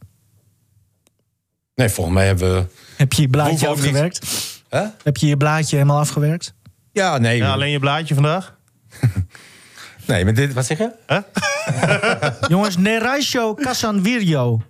[1.76, 2.66] Nee, volgens mij hebben we...
[2.98, 4.61] Heb je je blaadje ook niet.
[5.04, 6.54] Heb je je blaadje helemaal afgewerkt?
[6.92, 7.38] Ja, nee.
[7.38, 8.56] Ja, alleen je blaadje vandaag?
[10.08, 10.92] Nee, maar dit, wat zeg je?
[12.54, 14.62] Jongens, Neraisho Casanvirio.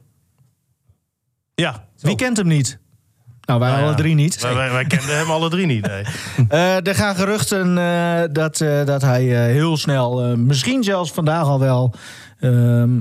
[1.55, 1.85] Ja.
[1.99, 2.79] Wie kent hem niet?
[3.41, 3.87] Nou, wij Nou ja.
[3.87, 4.41] alle drie niet.
[4.41, 6.03] Wij, wij, wij kenden hem alle drie niet, nee.
[6.49, 11.11] Eh, er gaan geruchten eh, dat, eh, dat hij eh, heel snel, eh, misschien zelfs
[11.11, 11.93] vandaag al wel,
[12.39, 12.49] eh,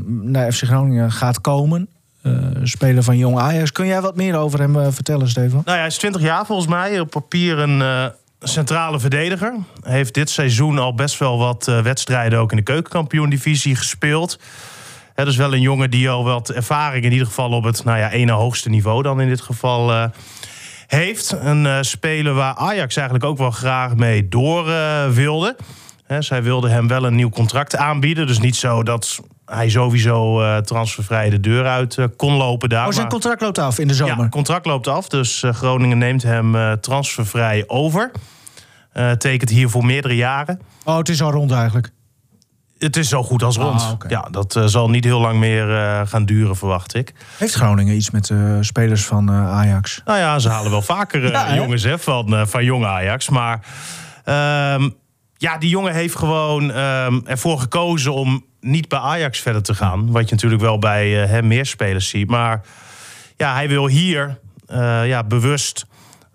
[0.06, 1.88] naar FC Groningen gaat komen.
[2.22, 3.72] Eh, speler van Jong Ajax.
[3.72, 5.62] Kun jij wat meer over hem eh, vertellen, Stefan?
[5.64, 7.00] Nou hij is 20 jaar volgens mij.
[7.00, 8.06] Op papier een eh,
[8.40, 9.54] centrale verdediger.
[9.82, 14.40] Heeft dit seizoen al best wel wat wedstrijden ook in de keukenkampioen-divisie gespeeld.
[15.14, 17.98] Het is wel een jongen die al wat ervaring in ieder geval op het nou
[17.98, 20.10] ja, ene hoogste niveau dan in dit geval
[20.86, 21.36] heeft.
[21.40, 24.64] Een speler waar Ajax eigenlijk ook wel graag mee door
[25.12, 25.56] wilde.
[26.18, 28.26] Zij wilden hem wel een nieuw contract aanbieden.
[28.26, 32.86] Dus niet zo dat hij sowieso eh, transfervrij de deur uit eh, kon lopen daar.
[32.86, 34.18] Oh, zijn maar- contract loopt af in de zomer.
[34.18, 38.10] ja, contract loopt af, dus eh, Groningen neemt hem transfervrij over.
[39.18, 40.60] Tekent hier voor meerdere jaren.
[40.84, 41.90] Oh, het is al rond eigenlijk.
[42.78, 43.80] Het is zo goed als rond.
[43.80, 44.08] Ah, oké.
[44.08, 45.66] Ja, dat zal niet heel lang meer
[46.06, 47.14] gaan duren, verwacht ik.
[47.36, 50.02] Heeft Groningen iets met spelers van Ajax?
[50.04, 53.28] Nou ja, ze halen wel vaker Ja, jongens hè, van, van jong Ajax.
[53.28, 53.60] Maar
[54.24, 54.88] ehm,
[55.36, 60.10] ja, die jongen heeft gewoon ehm, ervoor gekozen om niet bij Ajax verder te gaan.
[60.10, 62.28] Wat je natuurlijk wel bij eh, hem meer spelers ziet.
[62.28, 62.60] Maar
[63.36, 65.86] ja, hij wil hier eh, ja, bewust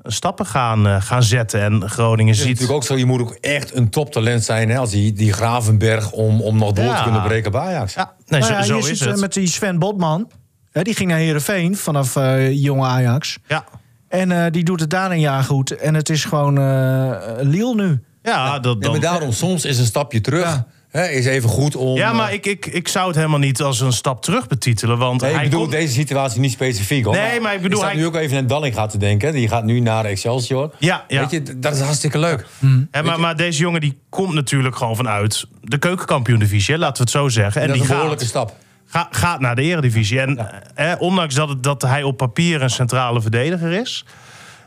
[0.03, 1.61] stappen gaan, eh, gaan zetten.
[1.61, 2.47] En Groningen is ziet...
[2.47, 4.69] natuurlijk ook zo, je moet ook echt een toptalent zijn...
[4.69, 6.97] Hè, als die, die Gravenberg om, om nog door Ja.
[6.97, 7.93] te kunnen breken bij Ajax.
[7.93, 9.19] Ja, nee, Nou zo, ja, zo hier is eh, het.
[9.19, 10.31] met die Sven Botman.
[10.71, 13.37] Hè, die ging naar Heerenveen vanaf eh jonge Ajax.
[13.47, 13.65] Ja.
[14.07, 15.71] En eh, die doet het daar een jaar goed.
[15.71, 18.03] En het is gewoon eh Liel nu.
[18.23, 20.43] Ja, dat, Nee, dan, maar daarom, soms is een stapje terug.
[20.43, 20.67] Ja.
[21.03, 21.95] Is even goed om...
[21.95, 24.97] ja, maar eh, ik, ik, ik zou het helemaal niet als een stap terug betitelen.
[24.97, 27.05] Want Nee, ik hij bedoel deze situatie niet specifiek.
[27.05, 27.15] Hoor.
[27.15, 29.33] Nee, maar ik bedoel, zat hij- nu ook even aan Dallinga te denken.
[29.33, 30.71] Die gaat nu naar Excelsior.
[30.79, 31.19] Ja, ja.
[31.19, 32.45] Weet je, dat is hartstikke leuk.
[32.91, 37.11] Hè, maar, maar deze jongen die komt natuurlijk gewoon vanuit de keukenkampioen-divisie, laten we het
[37.11, 37.61] zo zeggen.
[37.61, 38.55] En dat die is een behoorlijke gaat, stap.
[38.87, 40.19] ga- gaat naar de eredivisie.
[40.19, 44.05] En hè, ondanks dat, het, dat hij op papier een centrale verdediger is...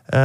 [0.07, 0.21] eh,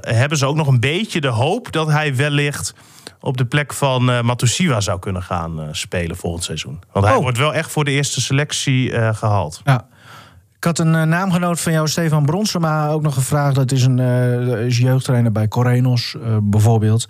[0.00, 2.74] hebben ze ook nog een beetje de hoop dat hij wellicht
[3.20, 6.80] op de plek van eh Matusiwa zou kunnen gaan eh, spelen volgend seizoen.
[6.92, 7.22] Want hij Oh.
[7.22, 9.60] wordt wel echt voor de eerste selectie eh, gehaald.
[9.64, 9.86] Ja.
[10.56, 13.54] Ik had een naamgenoot van jou, Stefan Bronsema, ook nog gevraagd.
[13.54, 17.06] Dat is een eh, is jeugdtrainer bij Corenos, eh, bijvoorbeeld.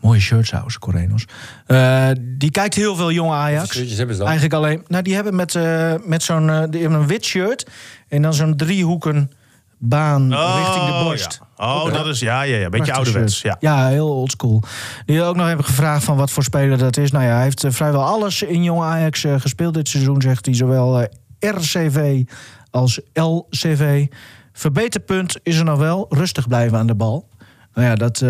[0.00, 1.24] Mooie shirts trouwens, Corenos.
[1.66, 3.74] Eh, die kijkt heel veel jonge Ajax.
[3.74, 4.26] hebben ze dan?
[4.28, 4.84] Eigenlijk alleen.
[4.88, 7.66] Nou, die hebben met, eh, met zo'n eh, die hebben een wit shirt
[8.08, 9.30] en dan zo'n driehoeken
[9.84, 11.40] baan richting de borst.
[11.40, 11.44] Ja.
[11.56, 12.68] Oh, dat is ja, ja, ja.
[12.68, 13.42] Beetje ouderwets.
[13.42, 13.56] Ja.
[13.60, 14.62] ja, heel oldschool.
[15.06, 17.10] Die ook nog hebben gevraagd van wat voor speler dat is.
[17.10, 20.46] Nou ja, hij heeft eh, vrijwel alles in Jong Ajax eh, gespeeld dit seizoen, zegt
[20.46, 20.54] hij.
[20.54, 21.06] Zowel eh,
[21.38, 22.22] RCV
[22.70, 24.06] als LCV.
[24.52, 26.06] Verbeterpunt is er nog wel.
[26.08, 27.28] Rustig blijven aan de bal.
[27.74, 28.22] Nou ja, dat,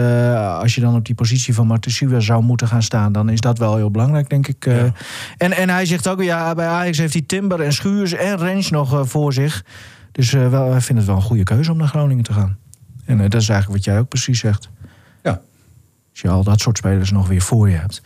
[0.60, 3.12] als je dan op die positie van Martensua zou moeten gaan staan...
[3.12, 4.66] dan is dat wel heel belangrijk, denk ik.
[4.66, 8.70] en, en hij zegt ook, ja, bij Ajax heeft hij Timber en Schuurs en Rens
[8.70, 9.64] nog voor zich.
[10.14, 12.58] Dus eh, wel, hij vindt het wel een goede keuze om naar Groningen te gaan.
[13.04, 14.68] En eh, dat is eigenlijk wat jij ook precies zegt.
[15.22, 15.40] Ja.
[16.10, 18.00] Als je al dat soort spelers nog weer voor je hebt.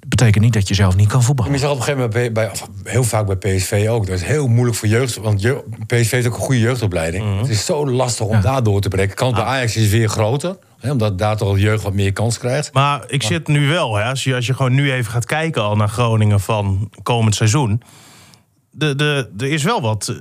[0.00, 1.52] Dat betekent niet dat je zelf niet kan voetballen.
[1.52, 4.06] Je zag op een gegeven moment bij, bij, of heel vaak bij PSV ook.
[4.06, 5.16] Dat is heel moeilijk voor jeugd.
[5.16, 7.40] Want je, PSV heeft ook een goede jeugdopleiding.
[7.40, 9.16] Het is zo lastig om daar door te breken.
[9.16, 10.56] Kans bij Ajax is weer groter.
[10.78, 12.72] Hè, omdat daar toch de jeugd wat meer kans krijgt.
[12.72, 15.62] Maar ik zit nu wel, hè, als, je, als je gewoon nu even gaat kijken
[15.62, 17.82] al naar Groningen van komend seizoen.
[18.70, 20.14] De, de, er is wel wat.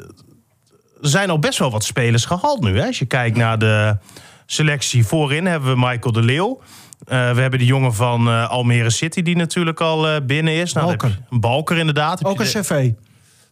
[1.02, 2.80] Er zijn al best wel wat spelers gehaald nu.
[2.80, 2.86] Hè.
[2.86, 3.98] Als je kijkt naar de
[4.46, 6.62] selectie voorin, hebben we Michael de Leeuw.
[7.08, 10.74] Eh, we hebben de jongen van eh, Almere City, die natuurlijk al eh, binnen is.
[10.74, 11.20] Nou, Balker.
[11.30, 12.26] een Balker, inderdaad.
[12.26, 12.92] Ook een cv.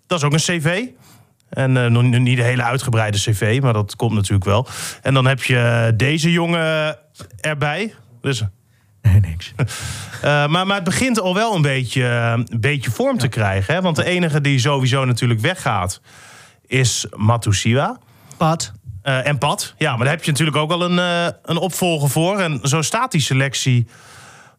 [0.08, 0.84] dat is ook een cv.
[1.50, 4.68] En nog niet- een hele uitgebreide cv, maar dat komt natuurlijk wel.
[5.02, 6.98] En dan heb je deze jongen
[7.42, 7.94] erbij.
[8.22, 8.44] Dus
[9.02, 9.54] Nee, niks.
[10.22, 13.74] maar, maar het begint al wel een beetje, een beetje vorm te krijgen.
[13.74, 13.82] Hè?
[13.82, 16.02] Want de enige die sowieso natuurlijk weggaat
[16.68, 17.98] is Matusiwa.
[18.38, 18.72] Pat.
[19.02, 19.74] Eh, en Pat.
[19.78, 22.40] Ja, maar daar heb je natuurlijk ook al een, eh, een opvolger voor.
[22.40, 23.88] En zo staat die selectie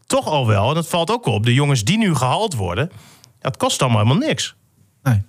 [0.06, 0.68] toch al wel.
[0.68, 1.44] En dat valt ook op.
[1.44, 2.90] De jongens die nu gehaald worden,
[3.22, 4.54] ja, het kost allemaal helemaal niks.
[5.02, 5.22] Nee.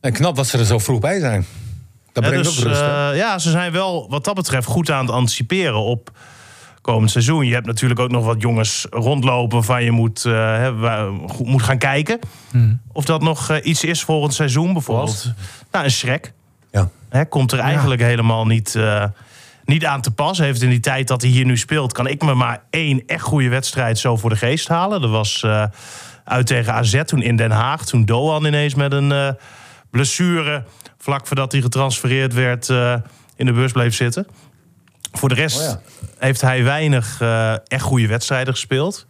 [0.00, 1.46] En knap dat ze er zo vroeg bij zijn.
[2.12, 2.80] Dat Ja, brengt dus, ook rust.
[2.80, 6.10] eh, ja, ze zijn wel wat dat betreft goed aan het anticiperen op
[6.86, 7.46] komend seizoen.
[7.46, 11.78] Je hebt natuurlijk ook nog wat jongens rondlopen van je moet, eh, goed moet gaan
[11.78, 12.18] kijken.
[12.92, 14.72] Of dat nog eh, iets is volgend seizoen.
[14.72, 15.32] Bijvoorbeeld
[15.72, 16.32] nou, een Schrek.
[16.70, 16.88] ja.
[17.08, 19.04] Hè, komt er eigenlijk helemaal niet, eh,
[19.66, 20.38] niet aan te pas.
[20.38, 21.92] Heeft in die tijd dat hij hier nu speelt...
[21.92, 25.00] kan ik me maar één echt goede wedstrijd zo voor de geest halen.
[25.00, 25.64] Dat was eh,
[26.24, 27.84] uit tegen AZ toen in Den Haag.
[27.84, 29.28] Toen Doan ineens met een eh,
[29.90, 30.64] blessure...
[30.98, 32.94] vlak voordat hij getransfereerd werd eh,
[33.36, 34.26] in de bus bleef zitten.
[35.18, 35.80] Voor de rest Oh ja.
[36.18, 39.06] heeft hij weinig eh, echt goede wedstrijden gespeeld.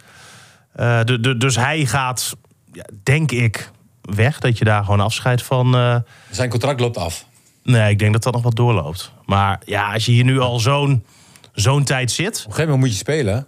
[0.72, 2.36] Eh, de, de, dus hij gaat,
[2.72, 3.70] ja, denk ik,
[4.02, 4.38] weg.
[4.38, 5.74] Dat je daar gewoon afscheid van...
[5.74, 5.96] eh,
[6.30, 7.24] Zijn contract loopt af.
[7.62, 9.12] Nee, ik denk dat dat nog wat doorloopt.
[9.24, 11.04] Maar ja, als je hier nu al zo'n
[11.52, 12.28] zo'n tijd zit.
[12.28, 13.46] Op een gegeven moment moet je spelen.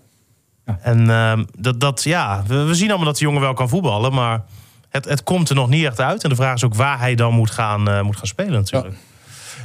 [0.81, 4.13] En ehm, dat, dat, ja, we, we zien allemaal dat de jongen wel kan voetballen.
[4.15, 4.43] Maar
[4.91, 6.23] het, het komt er nog niet echt uit.
[6.23, 8.95] En de vraag is ook waar hij dan moet gaan, moet gaan spelen natuurlijk.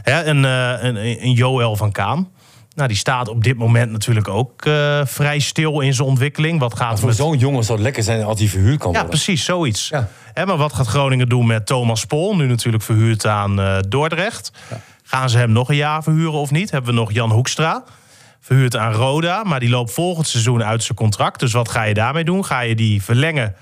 [0.03, 2.27] Hè, en eh, een, een Joël van Kaan.
[2.75, 6.59] Nou, die staat op dit moment natuurlijk ook eh, vrij stil in zijn ontwikkeling.
[6.59, 8.97] Wat gaat Voor met zo'n jongen zou het lekker zijn als hij verhuurd kan Ja,
[8.99, 9.09] worden.
[9.09, 9.87] precies, zoiets.
[9.89, 10.07] Ja.
[10.33, 12.35] Hè, maar wat gaat Groningen doen met Thomas Pol?
[12.35, 14.51] Nu natuurlijk verhuurd aan eh, Dordrecht.
[15.03, 16.71] Gaan ze hem nog een jaar verhuren of niet?
[16.71, 17.83] Hebben we nog Jan Hoekstra.
[18.39, 21.39] Verhuurd aan Roda, maar die loopt volgend seizoen uit zijn contract.
[21.39, 22.45] Dus wat ga je daarmee doen?
[22.45, 23.55] Ga je die verlengen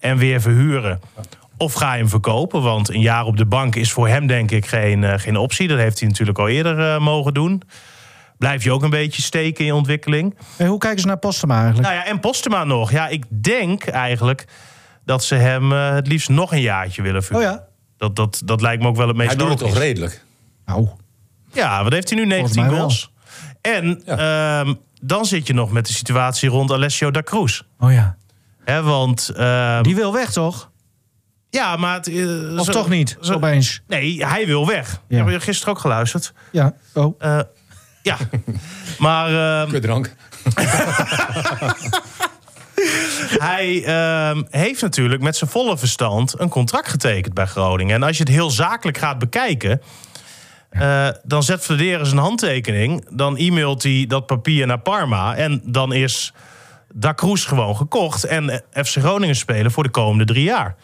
[0.00, 1.00] en weer verhuren?
[1.56, 2.62] Of ga je hem verkopen?
[2.62, 5.68] Want een jaar op de bank is voor hem denk ik geen, eh, geen optie.
[5.68, 7.62] Dat heeft hij natuurlijk al eerder mogen doen.
[8.38, 10.36] Blijf je ook een beetje steken in je ontwikkeling.
[10.56, 11.88] Hey, hoe kijken ze naar Postema eigenlijk?
[11.88, 12.90] Nou ja, en Postema nog.
[12.90, 14.44] Ja, ik denk eigenlijk
[15.04, 17.42] dat ze hem eh, het liefst nog een jaartje willen Oh vullen.
[17.42, 17.64] ja?
[17.96, 20.24] Dat, dat, dat lijkt me ook wel het meest Hij doet het toch redelijk.
[20.64, 20.88] Nou,
[21.52, 22.26] Ja, wat heeft hij nu?
[22.26, 22.78] 19 mij wel.
[22.78, 23.12] goals.
[23.60, 27.62] En ehm, dan zit je nog met de situatie rond Alessio da Cruz.
[27.78, 28.16] oh ja.
[28.64, 30.70] Hè, want ehm, Die wil weg, toch?
[31.50, 33.82] ja, maar het, eh, Of zo- toch niet, zo- opeens?
[33.86, 35.00] Nee, hij wil weg.
[35.08, 35.16] Ja.
[35.24, 36.32] Heb je gisteren ook geluisterd?
[36.52, 36.74] Ja.
[36.94, 37.14] Oh.
[37.18, 37.38] Eh,
[38.08, 38.16] ja,
[38.98, 40.14] maar ehm, Kutdrank.
[43.50, 47.94] hij ehm, heeft natuurlijk met zijn volle verstand een contract getekend bij Groningen.
[47.94, 49.82] En als je het heel zakelijk gaat bekijken,
[50.70, 55.92] eh, dan zet Vladeren zijn handtekening, dan e-mailt hij dat papier naar Parma en dan
[55.92, 56.32] is
[56.94, 60.76] Da Cruz gewoon gekocht en FC Groningen spelen voor de komende drie jaar.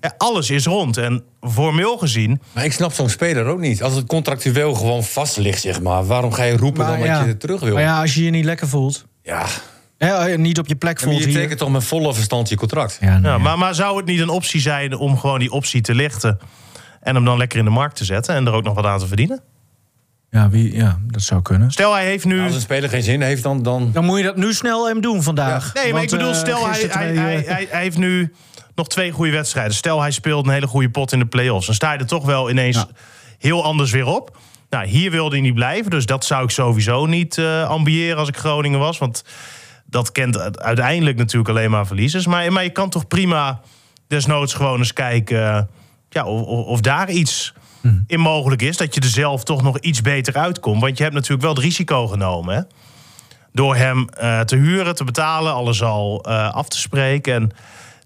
[0.00, 3.82] Ja, alles is rond en formeel gezien Maar ik snap zo'n speler ook niet.
[3.82, 6.06] Als het contractueel gewoon vast ligt, zeg maar.
[6.06, 7.14] Waarom ga je roepen dan ja.
[7.14, 7.74] dat je het terug wil?
[7.74, 9.06] Maar ja, als je je niet lekker voelt.
[9.22, 9.46] Ja.
[9.98, 11.40] Hè, niet op je plek Ja, maar voelt je hier.
[11.40, 12.98] tekent toch met volle verstand je contract?
[13.00, 13.38] Ja, nee, Ja, ja.
[13.38, 16.38] maar, maar zou het niet een optie zijn om gewoon die optie te lichten
[17.00, 18.98] en hem dan lekker in de markt te zetten en er ook nog wat aan
[18.98, 19.42] te verdienen?
[20.30, 21.70] Ja, wie, ja, dat zou kunnen.
[21.70, 22.42] Stel, hij heeft nu.
[22.44, 23.62] Als een speler geen zin heeft, dan...
[23.62, 23.90] dan...
[23.92, 25.74] Dan moet je dat nu snel hem doen vandaag.
[25.74, 27.98] Nee, maar Want, ik bedoel, eh, stel hij, hij, twee, hij, eh, hij, hij heeft
[27.98, 28.32] nu
[28.74, 29.74] nog twee goede wedstrijden.
[29.74, 31.66] Stel, hij speelt een hele goede pot in de play-offs.
[31.66, 32.88] Dan sta je er toch wel ineens Ja.
[33.38, 34.36] heel anders weer op.
[34.70, 35.90] Nou, hier wilde hij niet blijven.
[35.90, 38.98] Dus dat zou ik sowieso niet eh, ambiëren als ik Groningen was.
[38.98, 39.24] Want
[39.84, 42.26] dat kent uiteindelijk natuurlijk alleen maar verliezers.
[42.26, 43.60] Maar, maar je kan toch prima
[44.08, 45.68] desnoods gewoon eens kijken...
[46.08, 47.52] ja, of- of daar iets
[48.06, 48.76] in mogelijk is.
[48.76, 50.80] Dat je er zelf toch nog iets beter uitkomt.
[50.80, 52.62] Want je hebt natuurlijk wel het risico genomen, hè?
[53.52, 57.34] door hem eh, te huren, te betalen, alles al eh, af te spreken.
[57.34, 57.50] En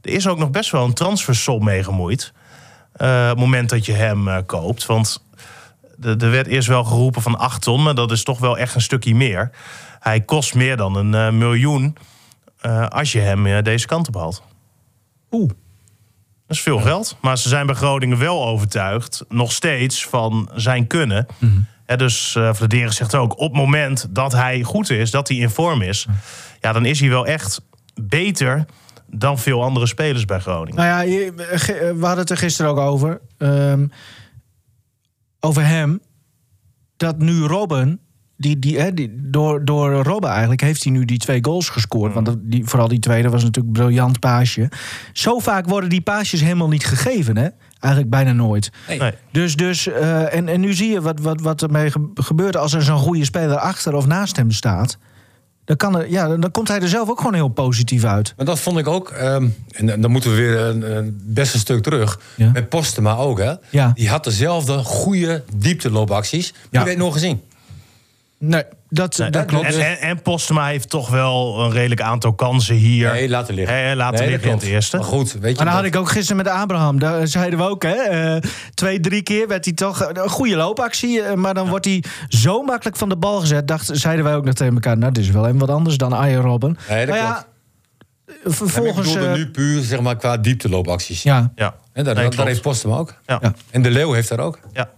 [0.03, 2.33] er is ook nog best wel een transfersom mee gemoeid.
[2.93, 4.87] eh, op het moment dat je hem koopt.
[4.87, 5.25] Want
[6.03, 8.81] er werd eerst wel geroepen van 8 ton, maar dat is toch wel echt een
[8.81, 9.51] stukje meer.
[10.01, 11.97] Hij kost meer dan een miljoen
[12.89, 14.43] als je hem deze kant op haalt.
[15.31, 15.51] Oeh.
[16.47, 17.17] Dat is veel geld.
[17.21, 21.27] Maar ze zijn bij Groningen wel overtuigd, nog steeds, van zijn kunnen.
[21.85, 25.37] Hè, dus eh Vladeren zegt ook, op het moment dat hij goed is, dat hij
[25.37, 26.07] in vorm is...
[26.61, 27.61] ja, dan is hij wel echt
[28.03, 28.65] beter
[29.07, 30.75] dan veel andere spelers bij Groningen.
[30.77, 33.21] Nou ja, je- ge- we hadden het er gisteren ook over.
[33.39, 33.87] Ehm,
[35.41, 36.01] over hem.
[36.97, 38.01] Dat nu Robben.
[38.37, 42.15] Die, die, hè, die, door, door Robben eigenlijk heeft hij nu die twee goals gescoord.
[42.15, 44.69] Want dat- die, vooral die tweede was natuurlijk een briljant paasje.
[45.13, 47.49] Zo vaak worden die paasjes helemaal niet gegeven, hè?
[47.81, 48.71] Eigenlijk bijna nooit.
[48.89, 49.13] Nee.
[49.33, 52.73] Dus, dus eh, en, en nu zie je wat, wat, wat ermee ge- gebeurt als
[52.73, 54.99] er zo'n goede speler achter of naast hem staat.
[55.65, 58.35] Dan, kan er, ja, dan komt hij er zelf ook gewoon heel positief uit.
[58.37, 61.61] Maar dat vond ik ook, ehm, en dan- moeten we weer een, een best een
[61.61, 62.21] stuk terug.
[62.37, 62.51] Ja.
[62.53, 63.53] Met Postema ook, hè?
[63.71, 63.91] Ja.
[63.95, 66.49] Die had dezelfde goede diepteloopacties.
[66.71, 66.79] Ja.
[66.79, 67.41] die werd nog gezien.
[68.47, 69.65] Nee, dat, Nee, dat klopt.
[69.75, 73.13] En, en, en Postema heeft toch wel een redelijk aantal kansen hier.
[73.13, 73.77] Nee, laten liggen.
[73.77, 74.97] Hè, laten Nee, liggen in het eerste.
[74.97, 75.57] Maar goed, weet je...
[75.57, 76.99] Maar dan had ik ook gisteren met Abraham.
[76.99, 77.91] Daar zeiden we ook, hè.
[77.95, 78.37] eh,
[78.75, 81.23] twee, drie keer werd hij toch een goede loopactie.
[81.23, 83.69] eh, Maar dan wordt hij zo makkelijk van de bal gezet.
[83.69, 84.99] Dacht, zeiden wij ook nog tegen elkaar.
[84.99, 86.77] Nou, dit is wel een wat anders dan Arjen Robben.
[86.89, 87.47] Nee, dat maar ja.
[88.27, 89.13] Ja, ik vervolgens.
[89.13, 91.23] bedoelde eh, nu puur zeg maar, qua diepteloopacties.
[91.23, 93.15] ja, Ja, En daar, Nee, daar heeft Postema ook.
[93.27, 93.39] Ja.
[93.43, 93.55] Ja.
[93.71, 94.59] En De Leeuw heeft daar ook.
[94.73, 94.89] Ja.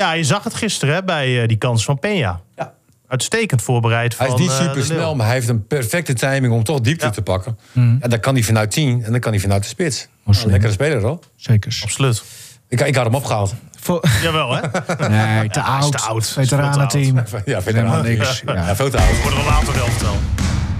[0.00, 2.40] Ja, je zag het gisteren hè, bij eh, die kans van Peña.
[2.56, 2.74] Ja.
[3.08, 6.52] Uitstekend voorbereid van Hij is niet eh, super snel, maar hij heeft een perfecte timing
[6.52, 7.10] om toch diepte Ja.
[7.10, 7.58] te pakken.
[7.72, 7.96] Mhm.
[8.00, 10.08] En dan kan hij vanuit 10 en dan kan hij vanuit de spits.
[10.24, 10.50] Nou, slim.
[10.50, 11.18] lekkere speler hoor.
[11.36, 11.78] zeker.
[11.82, 12.22] Absoluut.
[12.68, 13.54] Ik, ik had hem opgehaald.
[13.80, 14.60] Voor, Jawel, hè?
[15.08, 15.92] nee, te Ja, oud.
[15.92, 16.28] te oud.
[16.28, 17.16] Veteranenteam.
[17.44, 18.42] Ja, vind Helemaal niks.
[18.46, 18.54] Ja.
[18.54, 19.22] Ja, veel te oud.
[19.22, 20.20] Worden we later wel vertellen.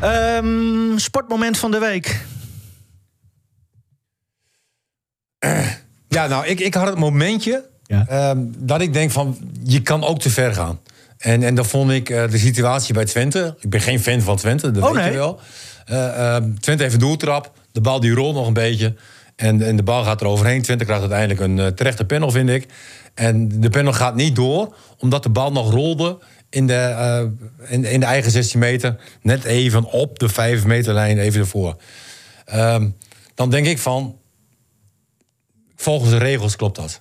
[0.00, 2.24] Ehm, sportmoment van de week.
[6.08, 8.07] Ja, nou, ik, ik had het momentje Ja.
[8.09, 10.80] ehm, dat ik denk van, je kan ook te ver gaan.
[11.18, 13.57] En, en dan vond ik eh, de situatie bij Twente.
[13.61, 15.12] Ik ben geen fan van Twente, dat Oh, weet nee?
[15.12, 15.41] je wel.
[15.86, 17.53] Eh, ehm, Twente heeft een doeltrap.
[17.72, 18.95] De bal die rolt nog een beetje.
[19.36, 20.62] En, en de bal gaat er overheen.
[20.62, 22.66] Twente krijgt uiteindelijk een eh, terechte panel, vind ik.
[23.14, 26.18] En de panel gaat niet door, omdat de bal nog rolde
[26.51, 27.30] in de,
[27.66, 28.97] in, in de eigen 16 meter.
[29.22, 31.76] Net even op de 5 meterlijn, even ervoor.
[32.45, 32.88] Ehm,
[33.34, 34.16] dan denk ik van,
[35.76, 37.01] volgens de regels klopt dat.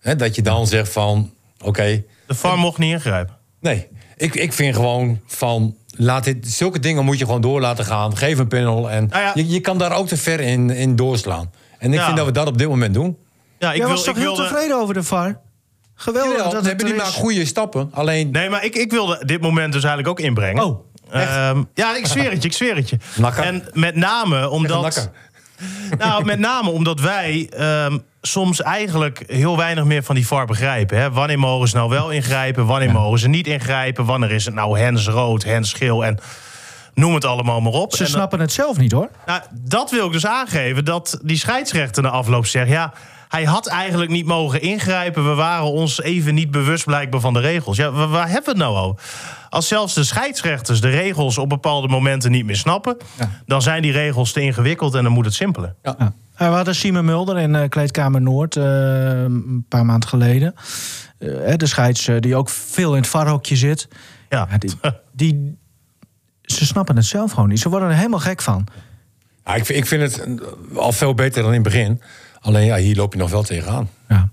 [0.00, 1.32] Hè, dat je dan zegt van,
[1.64, 3.36] oké, De VAR mocht niet ingrijpen.
[3.60, 3.88] nee.
[4.16, 8.16] Ik, ik vind gewoon van, laat dit, zulke dingen moet je gewoon door laten gaan.
[8.16, 9.30] Geef een panel en Nou ja.
[9.34, 11.50] je, je kan daar ook te ver in, in doorslaan.
[11.78, 12.04] En ik Ja.
[12.04, 13.16] vind dat we dat op dit moment doen.
[13.58, 15.40] Ja, ik Jij wil, was toch ik heel wilde, tevreden over de VAR?
[15.94, 17.88] Geweldig dat hebben niet maar goede stappen.
[17.92, 20.64] Alleen, Nee, maar ik, ik wilde dit moment dus eigenlijk ook inbrengen.
[20.64, 20.84] Oh?
[21.10, 22.96] Ehm, ja, ik zweer het je, ik zweer het je.
[23.16, 23.42] Nakker.
[23.44, 25.10] En met name omdat...
[25.98, 30.98] Nou, met name omdat wij ehm, soms eigenlijk heel weinig meer van die VAR begrijpen.
[30.98, 31.10] Hè?
[31.10, 32.66] Wanneer mogen ze nou wel ingrijpen?
[32.66, 34.04] Wanneer mogen ze niet ingrijpen?
[34.04, 36.04] Wanneer is het nou hens rood, hens geel?
[36.04, 36.18] En
[36.94, 37.94] noem het allemaal maar op.
[37.94, 39.08] Ze snappen het zelf niet, hoor.
[39.26, 40.84] nou, dat wil ik dus aangeven.
[40.84, 42.68] Dat die scheidsrechter na afloop zegt...
[42.68, 42.92] ja,
[43.30, 45.28] hij had eigenlijk niet mogen ingrijpen.
[45.28, 47.76] We waren ons even niet bewust blijkbaar van de regels.
[47.76, 49.02] Ja, wa- waar hebben we het nou over?
[49.48, 52.96] Als zelfs de scheidsrechters de regels op bepaalde momenten niet meer snappen...
[53.46, 55.74] dan zijn die regels te ingewikkeld en dan moet het simpeler.
[55.82, 56.12] Ja.
[56.36, 58.64] We hadden Simon Mulder in eh, Kleedkamer Noord eh,
[59.22, 60.54] een paar maanden geleden.
[61.18, 63.88] Eh, hè, de scheids eh, die ook veel in het varhokje zit.
[64.28, 64.48] Ja.
[64.50, 64.70] Ja, die,
[65.12, 65.56] die,
[66.42, 67.60] ze snappen het zelf gewoon niet.
[67.60, 68.66] Ze worden er helemaal gek van.
[69.44, 72.00] Ja, ik, vind- ik vind het eh, al veel beter dan in het begin.
[72.40, 73.88] Alleen ja, hier loop je nog wel tegenaan.
[74.08, 74.28] Ja.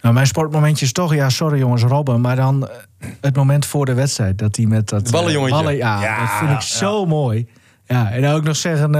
[0.00, 2.20] Nou, mijn sportmomentje is toch, ja, sorry jongens, Robben.
[2.20, 4.38] Maar dan eh, het moment voor de wedstrijd.
[4.38, 5.10] Dat hij met dat.
[5.10, 5.56] Ballenjongetje.
[5.56, 7.48] eh, ballen- ja, Ja, dat vind ik zo mooi.
[7.86, 8.90] Ja, en dan ook nog zeggen.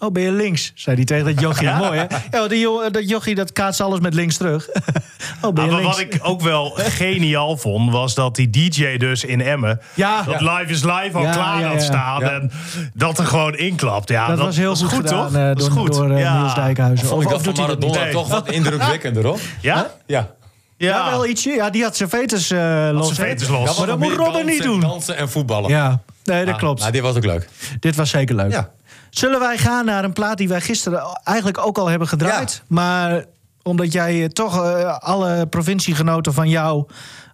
[0.00, 0.72] Oh, ben je links?
[0.74, 1.70] Zei hij tegen dat jochie.
[1.84, 2.02] Mooi, hè?
[2.02, 4.68] Ja, want die, jo- dat jochie dat kaatst alles met links terug.
[5.42, 5.96] oh, ben je Ah, maar links?
[5.96, 9.80] wat ik ook wel geniaal vond, was dat die DJ dus in Emmen...
[9.94, 10.22] Ja.
[10.22, 12.20] dat Live is Live al Ja, klaar ja, had staan.
[12.20, 12.30] Ja.
[12.30, 12.50] En
[12.94, 14.08] dat er gewoon inklapt.
[14.08, 15.34] Ja, dat, was heel goed, gedaan, toch?
[15.36, 15.92] eh, Dat is door, goed.
[15.92, 16.38] door ja.
[16.38, 17.06] Niels Dijkhuizen.
[17.06, 18.02] Vond ik Of- dat van Maradona?
[18.02, 18.12] Nee.
[18.12, 19.38] toch wat indrukwekkender, hoor?
[19.60, 19.90] Ja?
[20.06, 20.28] Ja.
[20.76, 21.50] Ja, wel ietsje.
[21.50, 23.12] Ja, die had zijn veters eh los.
[23.12, 23.78] veters los.
[23.78, 24.80] Maar dat moet Robben niet doen.
[24.80, 25.70] Dansen en voetballen.
[25.70, 26.80] Ja, nee, dat Ah, klopt.
[26.80, 27.48] Nou, dit was ook leuk.
[27.80, 28.50] Dit was zeker leuk.
[28.52, 28.68] Ja.
[29.10, 32.52] Zullen wij gaan naar een plaat die wij gisteren eigenlijk ook al hebben gedraaid?
[32.52, 32.62] Ja.
[32.68, 33.24] Maar
[33.62, 36.84] omdat jij eh, toch eh, alle provinciegenoten van jou,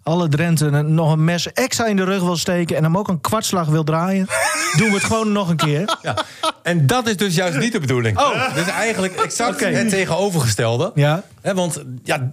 [0.03, 3.09] alle Drenthe, een- nog een mes extra in de rug wil steken en hem ook
[3.09, 4.27] een kwartslag wil draaien,
[4.79, 5.97] doen we het gewoon nog een keer.
[6.03, 6.15] Ja.
[6.63, 8.19] En dat is dus juist niet de bedoeling.
[8.19, 8.55] Oh.
[8.55, 10.93] Dus eigenlijk exact het tegenovergestelde.
[10.95, 11.23] Ja.
[11.43, 12.31] Want ja,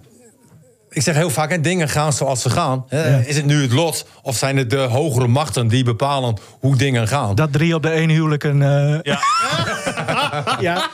[0.94, 2.84] ik zeg heel vaak, hè, dingen gaan zoals ze gaan.
[2.88, 3.20] Hè.
[3.20, 7.08] Is het nu het lot of zijn het de hogere machten die bepalen hoe dingen
[7.08, 7.34] gaan?
[7.34, 8.62] Dat drie op de één huwelijk een.
[8.62, 9.18] eh, Ja.
[10.60, 10.88] ja.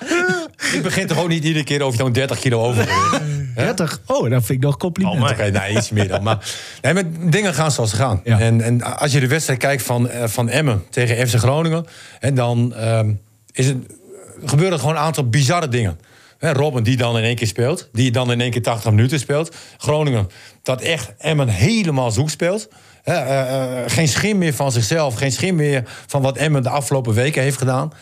[0.73, 3.21] Ik begin toch ook niet iedere keer over zo'n 30 kilo overgewicht.
[3.55, 4.01] 30.
[4.07, 5.23] Oh, dat vind ik nog compliment.
[5.23, 6.23] Oh, Oké, nee, iets meer dan.
[6.23, 6.39] Maar,
[6.83, 8.21] nee, maar dingen gaan zoals ze gaan.
[8.25, 8.39] Ja.
[8.39, 11.87] En, en als je de wedstrijd kijkt van, eh, van Emmen tegen FC Groningen...
[12.21, 13.13] En dan ehm,
[13.53, 13.77] is het,
[14.45, 15.99] gebeuren er gewoon een aantal bizarre dingen.
[16.41, 17.89] Robben die dan in één keer speelt.
[17.93, 19.57] Die dan in één keer 80 minuten speelt.
[19.77, 20.29] Groningen
[20.63, 22.69] dat echt Emmen helemaal zoek speelt.
[23.05, 25.15] Eh, eh, geen schim meer van zichzelf.
[25.15, 27.93] Geen schim meer van wat Emmen de afgelopen weken heeft gedaan.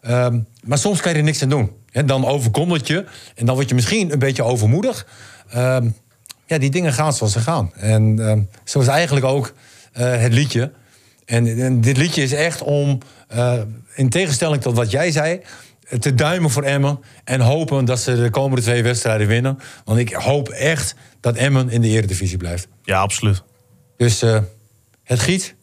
[0.00, 1.70] Ehm, maar soms kan je er niks aan doen.
[2.04, 3.04] Dan overkomt het je.
[3.34, 5.06] En dan word je misschien een beetje overmoedig.
[5.50, 5.88] Ehm,
[6.46, 7.72] ja, die dingen gaan zoals ze gaan.
[7.74, 9.52] En ehm, zo is eigenlijk ook
[9.92, 10.72] eh, het liedje.
[11.24, 12.98] En, en dit liedje is echt om,
[13.94, 15.40] in tegenstelling tot wat jij zei,
[15.98, 17.00] te duimen voor Emmen.
[17.24, 19.58] En hopen dat ze de komende twee wedstrijden winnen.
[19.84, 22.68] Want ik hoop echt dat Emmen in de eredivisie blijft.
[22.82, 23.42] ja, absoluut.
[23.96, 24.38] Dus eh,
[25.04, 25.54] het giet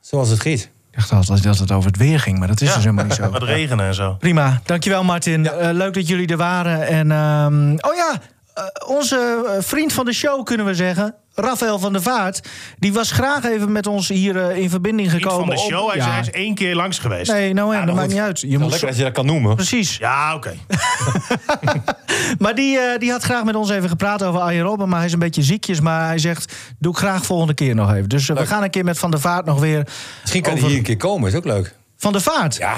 [0.00, 0.70] zoals het giet.
[0.90, 2.74] Ik dacht altijd dat het over het weer ging, maar dat is Ja.
[2.74, 3.30] dus helemaal niet zo.
[3.30, 4.14] Met regenen en zo.
[4.18, 5.46] Prima, dankjewel Martin.
[5.46, 6.86] Eh, leuk dat jullie er waren.
[6.86, 8.20] En, ehm, oh ja,
[8.54, 12.40] eh, onze vriend van de show kunnen we zeggen, Rafael van der Vaart...
[12.78, 15.46] die was graag even met ons hier eh, in verbinding Niet gekomen.
[15.46, 16.10] van de show, hij is- ja.
[16.10, 17.30] hij is één keer langs geweest.
[17.32, 18.14] Nee, nou ja, Ja, dat maakt goed.
[18.16, 18.40] niet uit.
[18.40, 19.54] Je moet lekker als je dat kan noemen.
[19.56, 19.96] Precies.
[19.96, 20.52] Ja, oké.
[22.38, 24.88] Maar die, eh, die had graag met ons even gepraat over Arjen Robben.
[24.88, 25.80] Maar hij is een beetje ziekjes.
[25.80, 28.08] Maar hij zegt, doe ik graag volgende keer nog even.
[28.08, 29.86] Dus eh, we gaan een keer met Van der Vaart nog weer...
[30.20, 31.74] Misschien kan hij hier een keer komen, is ook leuk.
[31.96, 32.56] Van der Vaart?
[32.56, 32.74] Ja,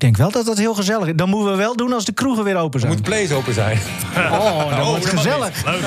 [0.00, 1.12] Ik denk wel dat dat heel gezellig is.
[1.16, 2.92] Dan moeten we wel doen als de kroegen weer open zijn.
[2.92, 3.78] moet plays open zijn.
[4.16, 5.64] Oh, dat wordt dat gezellig.
[5.64, 5.82] Leuk.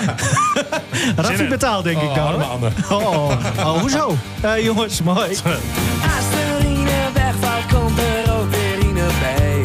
[1.26, 2.50] Raffi betaalt, denk ik Oh, dan.
[2.50, 2.70] arme.
[2.92, 4.18] Oh, oh, hoezo?
[4.42, 5.30] Eh, jongens, mooi.
[5.30, 9.62] Als de urine wegvalt, komt er ook weer bij.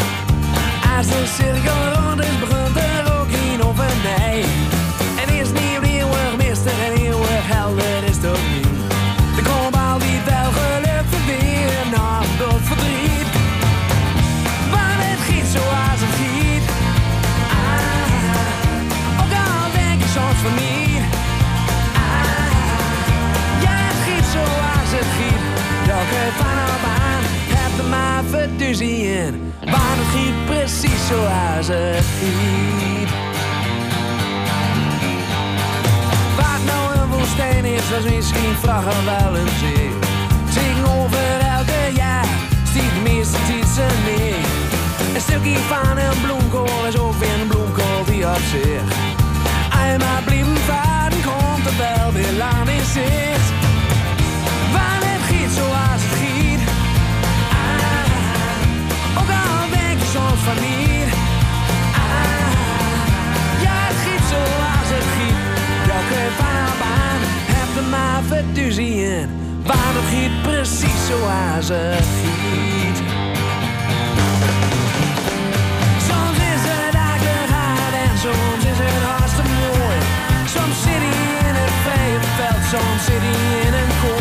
[0.96, 1.06] Als
[28.76, 29.52] in.
[29.64, 33.10] Maar het giet precies zoals het giet.
[36.36, 39.90] Wat nou een woestijn is, was misschien vragen wel een zee.
[40.50, 42.26] Zing over elke jaar,
[42.64, 44.44] stiet de meeste titsen neer.
[45.14, 48.82] Een stukje van een bloemkool is ook weer een bloemkool die op zich.
[49.84, 53.57] Eenmaal blijven varen, komt er wel weer lang in zicht.
[60.18, 61.12] Denk je soms van niet.
[61.92, 62.50] Ah,
[63.64, 65.38] ja, het giet zoals het giet.
[65.86, 67.20] Welke baan
[67.54, 68.22] heb er maar
[68.78, 69.28] in.
[69.62, 72.98] Want het giet precies zoals het giet.
[76.08, 77.22] Soms is het hard
[78.04, 79.98] en soms is het hartstikke mooi.
[80.54, 84.17] Soms zit hij in het vrije veld, soms zit hij in een kooi.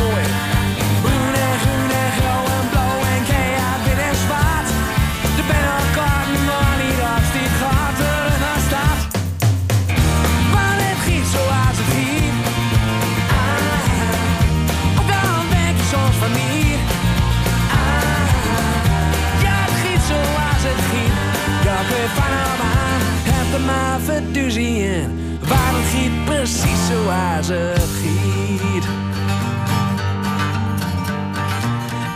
[23.67, 25.39] Maar verduzien.
[25.47, 28.85] Waar het giet precies zoals het giet.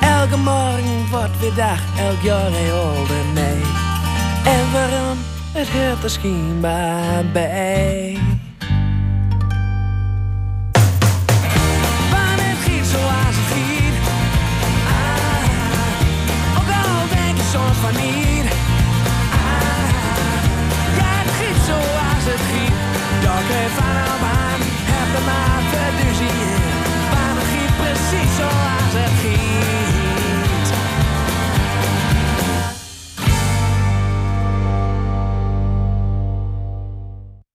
[0.02, 3.62] Elke morgen wordt weer dag, elk jaar heel nee.
[4.44, 5.18] En waarom?
[5.52, 8.31] Het hoort er schijnbaar bij.